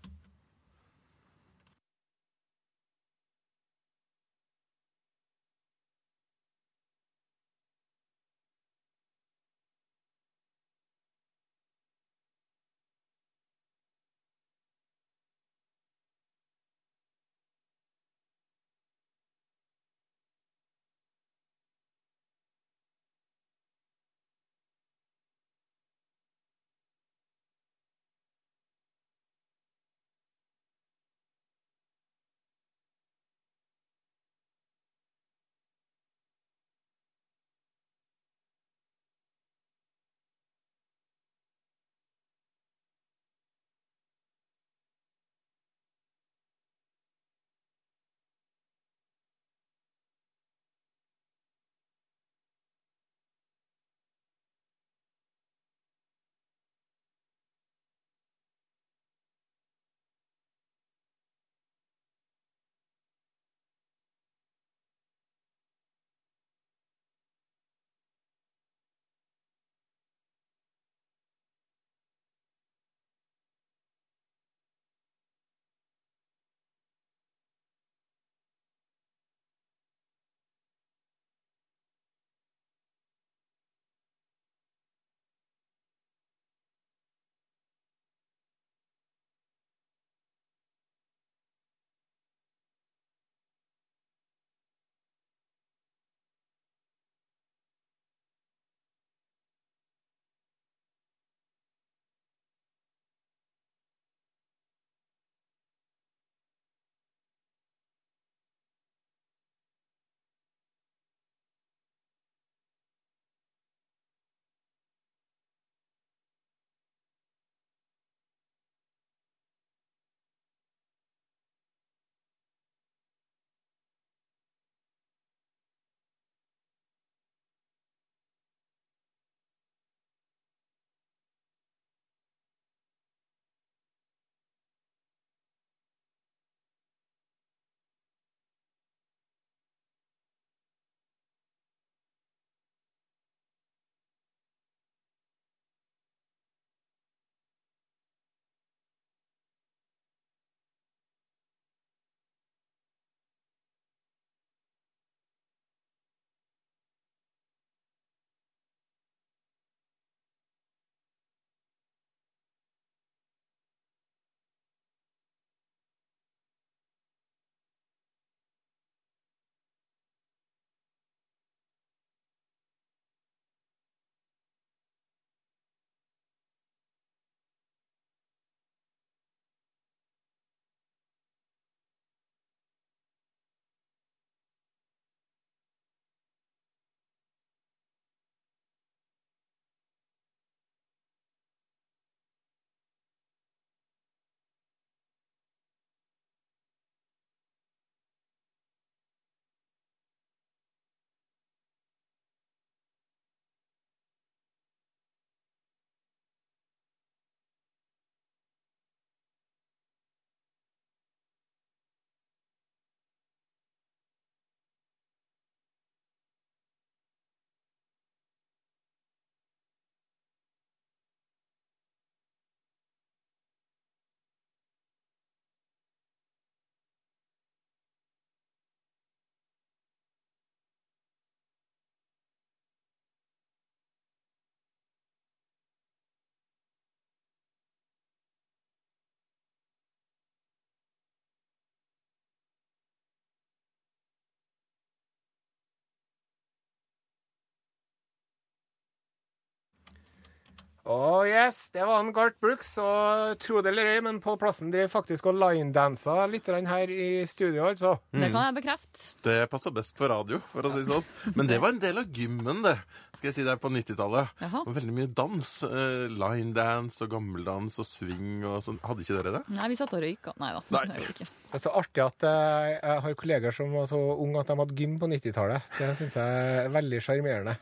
Oh 250.85 251.25
yes, 251.25 251.71
det 251.73 251.81
var 251.89 252.03
en 252.03 252.11
Garth 252.13 252.37
Brooks, 252.45 252.75
og 252.77 253.39
tro 253.41 253.63
det 253.65 253.71
eller 253.73 253.89
ei, 253.95 254.01
men 254.05 254.19
Pål 254.21 254.37
Plassen 254.43 254.69
driver 254.69 254.91
faktisk 254.93 255.31
og 255.31 255.39
linedanser 255.41 256.29
litt 256.29 256.51
her 256.69 256.91
i 256.93 257.07
studio, 257.25 257.71
altså. 257.71 257.95
Det 258.13 258.29
kan 258.29 258.51
jeg 258.51 258.57
bekrefte. 258.59 259.07
Det 259.25 259.39
passer 259.49 259.73
best 259.73 259.97
på 259.97 260.11
radio, 260.13 260.43
for 260.53 260.69
å 260.69 260.73
si 260.75 260.83
det 260.83 260.91
sånn. 260.93 261.07
Men 261.39 261.49
det 261.49 261.57
var 261.63 261.73
en 261.73 261.81
del 261.81 262.03
av 262.03 262.13
gymmen, 262.13 262.61
det. 262.67 262.77
Skal 263.15 263.31
jeg 263.31 263.37
si 263.39 263.47
det 263.47 263.55
på 263.63 263.71
90-tallet. 263.73 264.35
Det 264.43 264.51
var 264.53 264.77
Veldig 264.77 264.95
mye 264.99 265.11
dans. 265.17 265.51
Uh, 265.65 266.05
Linedance 266.11 267.01
og 267.07 267.13
gammeldans 267.15 267.79
og 267.81 267.89
swing 267.89 268.45
og 268.45 268.61
sånn. 268.67 268.81
Hadde 268.85 269.07
ikke 269.07 269.19
dere 269.23 269.35
det? 269.39 269.43
Nei, 269.57 269.71
vi 269.73 269.79
satt 269.79 269.97
og 269.97 270.05
røyka. 270.05 270.37
Nei 270.43 270.53
da. 270.57 270.63
Nei. 270.75 270.85
det. 270.99 271.31
Det 271.31 271.61
er 271.61 271.63
så 271.63 271.73
artig 271.79 272.03
at 272.03 272.27
eh, 272.27 272.69
jeg 272.75 273.03
har 273.07 273.17
kolleger 273.17 273.55
som 273.55 273.73
var 273.79 273.87
så 273.89 274.01
unge 274.19 274.43
at 274.43 274.51
de 274.51 274.59
hadde 274.59 274.79
gym 274.81 274.97
på 275.01 275.09
90-tallet. 275.15 275.73
Det 275.79 275.93
syns 276.01 276.17
jeg 276.19 276.47
er 276.65 276.73
veldig 276.75 277.03
sjarmerende. 277.07 277.55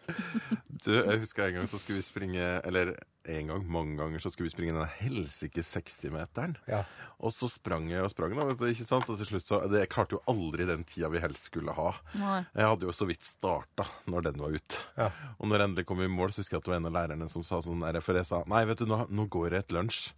Du, 0.83 0.95
jeg 0.97 1.21
husker 1.21 1.47
en 1.47 1.61
gang 1.61 1.69
så 1.71 1.79
skulle 1.79 2.01
vi 2.01 2.07
springe 2.07 2.47
Eller 2.67 2.97
en 3.25 3.51
gang, 3.53 3.65
mange 3.71 3.97
ganger, 3.99 4.19
så 4.23 4.31
skulle 4.33 4.49
vi 4.49 4.55
springe 4.55 4.75
den 4.75 4.89
helsike 4.99 5.63
60-meteren. 5.63 6.57
Ja. 6.67 6.83
Og 7.23 7.31
så 7.35 7.47
sprang 7.51 7.87
jeg 7.91 8.03
og 8.03 8.11
sprang, 8.11 8.35
da, 8.35 8.47
vet 8.49 8.59
du, 8.59 8.67
ikke 8.71 8.87
sant? 8.89 9.11
Og 9.13 9.21
til 9.21 9.29
slutt 9.29 9.47
så 9.47 9.61
det, 9.71 9.85
Jeg 9.85 9.93
klarte 9.95 10.17
jo 10.17 10.23
aldri 10.31 10.67
den 10.67 10.83
tida 10.89 11.11
vi 11.13 11.23
helst 11.23 11.51
skulle 11.51 11.75
ha. 11.77 11.93
Nei. 12.19 12.41
Jeg 12.57 12.71
hadde 12.73 12.89
jo 12.89 12.97
så 12.97 13.07
vidt 13.07 13.27
starta 13.27 13.87
når 14.11 14.29
den 14.31 14.43
var 14.43 14.57
ute. 14.57 14.83
Ja. 14.99 15.11
Og 15.39 15.49
når 15.49 15.59
jeg 15.63 15.71
endelig 15.71 15.87
kom 15.93 16.03
i 16.03 16.11
mål, 16.11 16.35
så 16.35 16.43
husker 16.43 16.59
jeg 16.59 16.65
at 16.65 16.69
det 16.69 16.75
var 16.75 16.83
en 16.83 16.91
av 16.91 16.97
lærerne 16.99 17.31
som 17.31 17.47
sa 17.47 17.63
sånn 17.63 17.87
jeg 17.87 18.27
sa 18.27 18.43
nei, 18.51 18.65
vet 18.69 18.83
du, 18.83 18.87
nå, 18.91 19.05
nå 19.11 19.29
går 19.31 19.55
det 19.55 19.65
et 19.65 19.75
lunsj. 19.79 20.13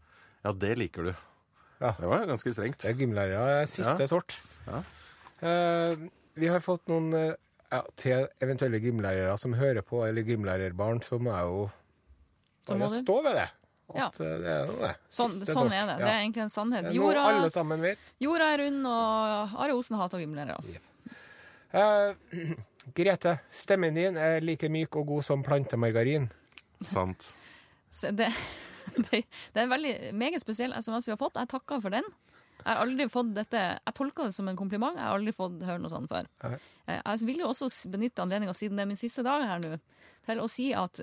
Ja, 0.44 0.52
det 0.52 0.74
liker 0.80 1.10
du. 1.10 1.14
Ja. 1.80 1.94
Det 1.98 2.08
var 2.08 2.26
ganske 2.28 2.52
strengt. 2.54 2.80
Det 2.82 2.92
er 2.92 3.00
gymlærere 3.00 3.64
siste 3.68 4.04
Ja. 4.04 4.08
sort. 4.08 4.38
Ja. 4.66 4.82
Eh, 5.44 5.96
vi 6.34 6.48
har 6.48 6.60
fått 6.64 6.88
noen 6.88 7.12
uh, 7.12 7.34
ja, 7.70 7.82
til 8.00 8.26
eventuelle 8.42 8.80
gymlærere 8.82 9.36
som 9.40 9.54
hører 9.58 9.84
på, 9.86 10.02
eller 10.06 10.26
gymlærerbarn, 10.26 11.02
som 11.04 11.26
er 11.30 11.42
jo 11.48 11.64
Så 12.68 12.78
må 12.80 12.88
du. 12.88 12.96
stå 13.02 13.16
ved 13.26 13.38
det. 13.40 13.46
At 13.94 13.98
ja. 14.00 14.06
det 14.16 14.48
er 14.48 14.68
noe, 14.70 14.78
det. 14.80 14.92
Sånn, 15.12 15.32
Siste 15.34 15.52
sånn 15.52 15.66
sort. 15.68 15.74
er 15.76 15.86
det. 15.90 15.94
Ja. 15.98 16.00
Det 16.00 16.10
er 16.14 16.20
egentlig 16.22 16.42
en 16.46 16.52
sannhet. 16.54 16.86
Det 16.86 16.92
er 16.94 16.96
noe 16.96 17.04
Jorda, 17.10 17.24
alle 17.34 17.50
sammen 17.52 17.82
vet. 17.84 18.12
jorda 18.24 18.46
er 18.54 18.62
rund, 18.64 18.86
og 18.88 19.58
Are 19.66 19.76
Osen 19.76 19.98
hater 20.00 20.22
gymlærere. 20.24 20.80
Uh, 21.74 22.14
Grete, 22.96 23.38
stemmen 23.52 23.96
din 23.96 24.16
er 24.20 24.40
like 24.44 24.68
myk 24.72 24.96
og 25.00 25.06
god 25.12 25.26
som 25.26 25.42
plantemargarin. 25.44 26.30
Sant. 26.84 27.30
Så 27.92 28.10
det, 28.16 28.30
det, 29.10 29.22
det 29.24 29.60
er 29.60 29.66
en 29.66 29.72
veldig 29.72 29.94
meget 30.16 30.42
spesiell 30.42 30.74
SMS 30.80 31.08
vi 31.08 31.14
har 31.14 31.20
fått. 31.20 31.36
Jeg 31.40 31.50
takker 31.52 31.84
for 31.84 31.94
den. 31.94 32.08
Jeg 32.64 32.70
har 32.70 32.80
aldri 32.86 33.04
fått 33.12 33.34
dette 33.36 33.60
Jeg 33.60 33.94
tolker 33.98 34.28
det 34.30 34.32
som 34.36 34.48
en 34.48 34.56
kompliment. 34.56 34.96
Jeg 34.96 35.04
har 35.04 35.18
aldri 35.18 35.34
fått 35.36 35.60
høre 35.68 35.82
noe 35.82 35.92
sånt 35.92 36.08
før. 36.08 36.28
Eh, 36.48 37.00
Jeg 37.04 37.26
vil 37.28 37.42
jo 37.42 37.50
også 37.52 37.68
benytte 37.92 38.24
anledninga, 38.24 38.54
siden 38.56 38.78
det 38.80 38.86
er 38.86 38.90
min 38.94 39.00
siste 39.00 39.24
dag 39.26 39.44
her 39.44 39.60
nå, 39.60 39.76
til 40.24 40.40
å 40.40 40.48
si 40.48 40.70
at 40.72 41.02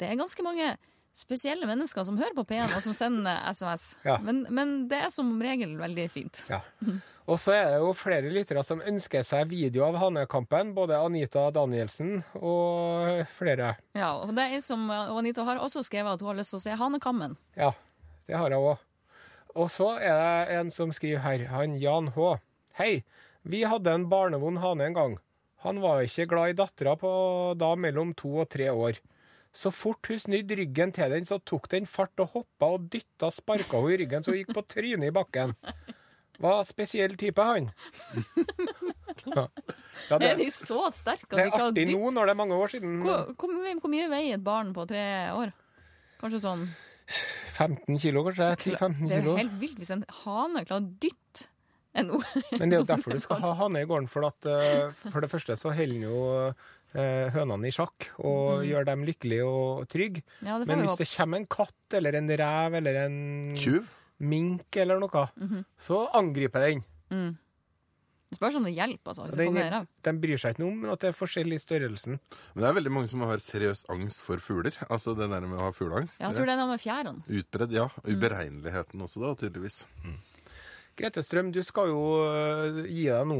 det 0.00 0.08
er 0.08 0.20
ganske 0.20 0.44
mange 0.46 0.76
spesielle 1.16 1.66
mennesker 1.68 2.04
som 2.04 2.18
hører 2.20 2.36
på 2.36 2.44
P1, 2.48 2.74
og 2.76 2.82
som 2.84 2.94
sender 2.96 3.40
SMS. 3.56 3.96
Ja. 4.04 4.18
Men, 4.24 4.44
men 4.52 4.78
det 4.90 5.00
er 5.06 5.12
som 5.12 5.36
regel 5.42 5.76
veldig 5.80 6.08
fint. 6.12 6.44
Ja. 6.52 6.62
Og 7.26 7.40
så 7.42 7.56
er 7.56 7.64
det 7.72 7.78
jo 7.82 7.88
flere 7.98 8.30
lyttere 8.30 8.62
som 8.62 8.78
ønsker 8.86 9.24
seg 9.26 9.48
video 9.50 9.82
av 9.82 9.96
Hanekampen. 9.98 10.68
Både 10.76 11.00
Anita 11.02 11.48
Danielsen 11.50 12.20
og 12.38 13.24
flere. 13.34 13.72
Ja, 13.98 14.12
og 14.22 14.30
det 14.36 14.44
er 14.46 14.62
som 14.62 14.84
og 14.86 15.16
Anita 15.18 15.42
har 15.48 15.58
også 15.58 15.82
skrevet 15.82 16.14
at 16.14 16.22
hun 16.22 16.30
har 16.30 16.38
lyst 16.38 16.54
til 16.54 16.60
å 16.60 16.62
se 16.62 16.76
Hanekammen. 16.78 17.34
Ja, 17.58 17.72
det 18.30 18.38
har 18.38 18.54
hun 18.54 18.70
òg. 18.70 18.84
Og 19.58 19.72
så 19.74 19.96
er 19.98 20.14
det 20.14 20.60
en 20.60 20.70
som 20.70 20.94
skriver 20.94 21.24
her, 21.24 21.48
han 21.50 21.74
Jan 21.82 22.12
H. 22.14 22.36
Hei, 22.78 22.92
vi 23.42 23.64
hadde 23.66 23.90
en 23.90 24.06
barnevond 24.12 24.62
hane 24.62 24.86
en 24.86 24.96
gang. 24.96 25.18
Han 25.66 25.82
var 25.82 26.06
ikke 26.06 26.28
glad 26.30 26.54
i 26.54 26.58
dattera 26.62 26.94
da 27.58 27.74
mellom 27.74 28.14
to 28.14 28.36
og 28.44 28.50
tre 28.54 28.70
år. 28.70 29.02
Så 29.56 29.72
fort 29.72 30.10
hun 30.10 30.20
snudde 30.20 30.58
ryggen 30.58 30.92
til 30.92 31.12
den, 31.14 31.26
så 31.28 31.38
tok 31.40 31.70
den 31.72 31.86
fart 31.88 32.20
og 32.20 32.34
hoppa 32.34 32.74
og 32.76 32.90
dytta 32.92 33.30
sparka 33.32 33.80
henne 33.80 33.94
i 33.94 34.00
ryggen, 34.02 34.24
så 34.24 34.34
hun 34.34 34.42
gikk 34.42 34.52
på 34.56 34.64
trynet 34.68 35.08
i 35.08 35.14
bakken. 35.16 35.54
Var 36.44 36.66
spesiell 36.68 37.14
type, 37.16 37.40
han. 37.40 37.70
Ja, 39.32 39.46
ja 40.10 40.18
det, 40.20 40.26
Er 40.28 40.34
de 40.36 40.50
så 40.52 40.82
sterke 40.92 41.30
at 41.30 41.38
det 41.38 41.46
kan 41.46 41.46
er 41.46 41.46
Det 41.46 41.46
er 41.46 41.68
artig 41.70 41.86
dytte 41.88 41.96
nå 41.96 42.10
når 42.12 42.28
det 42.28 42.34
er 42.34 42.40
mange 42.42 42.58
år 42.60 42.74
siden. 42.74 42.98
hvor, 43.00 43.30
hvor, 43.40 43.54
hvor 43.80 43.92
mye 43.94 44.10
veier 44.12 44.36
et 44.36 44.44
barn 44.44 44.74
på 44.76 44.84
tre 44.90 45.06
år? 45.32 45.54
Kanskje 46.20 46.42
sånn 46.44 46.66
15 47.56 47.98
kilo, 48.02 48.24
kanskje? 48.26 48.76
10-15 48.76 49.08
Det 49.08 49.18
er 49.18 49.28
jo 49.30 49.36
helt 49.38 49.60
vilt 49.60 49.80
hvis 49.80 49.92
en 49.94 50.04
hane 50.24 50.64
klarer 50.66 50.84
å 50.84 50.96
dytte 51.00 51.48
en 51.96 52.10
Men 52.12 52.68
det 52.68 52.76
er 52.76 52.82
jo 52.82 52.88
derfor 52.88 53.16
du 53.16 53.22
skal 53.24 53.40
ha 53.40 53.52
hane 53.62 53.80
i 53.80 53.88
gården. 53.88 54.08
For, 54.12 54.26
at, 54.28 54.48
eh, 54.50 54.90
for 55.08 55.24
det 55.24 55.30
første 55.32 55.56
så 55.56 55.72
holder 55.72 55.94
den 55.94 56.04
jo 56.04 56.18
eh, 56.34 56.66
hønene 57.36 57.68
i 57.68 57.74
sjakk 57.74 58.08
og 58.24 58.64
gjør 58.66 58.86
dem 58.88 59.04
lykkelige 59.08 59.46
og 59.46 59.86
trygge. 59.92 60.22
Ja, 60.42 60.58
Men 60.64 60.84
hvis 60.84 60.98
det 61.00 61.08
kommer 61.12 61.42
en 61.42 61.48
katt 61.50 61.96
eller 62.00 62.16
en 62.20 62.28
rev 62.40 62.78
eller 62.80 63.00
en 63.06 63.18
Tjuv? 63.58 63.84
mink 64.18 64.76
eller 64.80 65.02
noe, 65.02 65.26
så 65.76 66.06
angriper 66.16 66.64
den. 66.70 66.86
Det 68.26 68.40
spørs 68.40 68.56
om 68.58 68.64
det 68.66 68.72
hjelper, 68.74 69.12
altså. 69.12 69.26
Hvis 69.28 69.36
Den, 69.38 69.54
det 69.54 69.82
den 70.02 70.16
bryr 70.20 70.40
seg 70.42 70.56
ikke 70.56 70.62
noe 70.64 70.72
om 70.74 70.86
at 70.90 71.04
det 71.04 71.12
er 71.12 71.14
forskjell 71.14 71.52
i 71.54 71.58
størrelsen. 71.62 72.16
Men 72.56 72.64
det 72.64 72.66
er 72.68 72.74
veldig 72.80 72.90
mange 72.96 73.10
som 73.12 73.22
har 73.22 73.38
seriøs 73.38 73.84
angst 73.94 74.18
for 74.24 74.42
fugler. 74.42 74.74
Altså 74.90 75.14
det 75.14 75.28
der 75.30 75.46
med 75.46 75.60
å 75.60 75.68
ha 75.68 75.74
fugleangst. 75.76 76.18
Ja, 76.18 76.32
jeg 76.32 76.40
tror 76.40 76.48
det 76.50 76.56
er 76.56 76.58
noe 76.58 76.72
med 76.72 76.82
fjærene. 76.82 77.22
Utbredd, 77.38 77.76
ja. 77.76 77.86
Uberegneligheten 78.02 79.04
også, 79.06 79.22
da, 79.22 79.30
tydeligvis. 79.38 79.84
Grete 80.98 81.22
Strøm, 81.22 81.52
du 81.54 81.60
skal 81.62 81.92
jo 81.92 82.02
eh, 82.26 82.82
gi 82.90 83.06
deg 83.12 83.30
nå. 83.30 83.38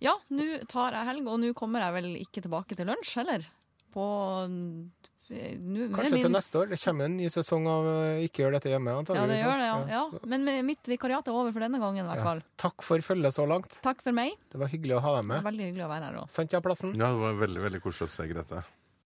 Ja, 0.00 0.14
nå 0.30 0.44
tar 0.70 0.92
jeg 0.94 1.06
helg, 1.10 1.26
og 1.26 1.40
nå 1.42 1.52
kommer 1.58 1.80
jeg 1.82 1.92
vel 1.96 2.10
ikke 2.20 2.42
tilbake 2.44 2.76
til 2.78 2.86
lunsj 2.86 3.16
heller. 3.18 3.46
På 3.94 4.04
nå- 4.48 5.88
Kanskje 5.92 6.14
min- 6.14 6.22
til 6.24 6.32
neste 6.32 6.54
år. 6.56 6.68
Det 6.70 6.78
kommer 6.80 7.04
en 7.04 7.16
ny 7.18 7.26
sesong 7.28 7.66
av 7.68 7.84
eh, 7.86 8.22
Ikke 8.28 8.44
gjør 8.44 8.52
dette 8.56 8.70
hjemme. 8.70 8.94
Ja, 8.94 9.02
det 9.02 9.40
gjør 9.42 9.58
det, 9.60 9.66
ja. 9.68 9.78
Ja. 9.88 10.08
ja. 10.12 10.18
Men 10.24 10.44
mitt 10.64 10.82
vikariat 10.88 11.26
er 11.28 11.32
over 11.36 11.52
for 11.52 11.60
denne 11.60 11.78
gangen, 11.82 12.04
i 12.04 12.08
hvert 12.08 12.22
Ja. 12.22 12.24
fall. 12.24 12.42
Takk 12.56 12.80
for 12.82 12.98
følget 13.04 13.34
så 13.36 13.46
langt. 13.46 13.80
Takk 13.82 14.00
for 14.02 14.12
meg. 14.12 14.32
Det 14.50 14.58
var 14.58 14.68
hyggelig 14.68 14.96
å 14.96 15.00
ha 15.02 15.16
deg 15.16 15.24
med. 15.26 15.42
veldig 15.44 15.64
hyggelig 15.72 15.84
å 15.84 15.90
være 15.92 16.04
her 16.08 16.14
òg. 16.22 16.30
Sant, 16.30 16.52
ja, 16.52 16.60
plassen? 16.60 16.94
Ja, 16.96 17.12
det 17.12 17.20
var 17.20 17.34
veldig 17.46 17.60
veldig 17.66 17.82
koselig 17.82 18.08
å 18.08 18.14
se 18.14 18.28
Grete. 18.28 18.64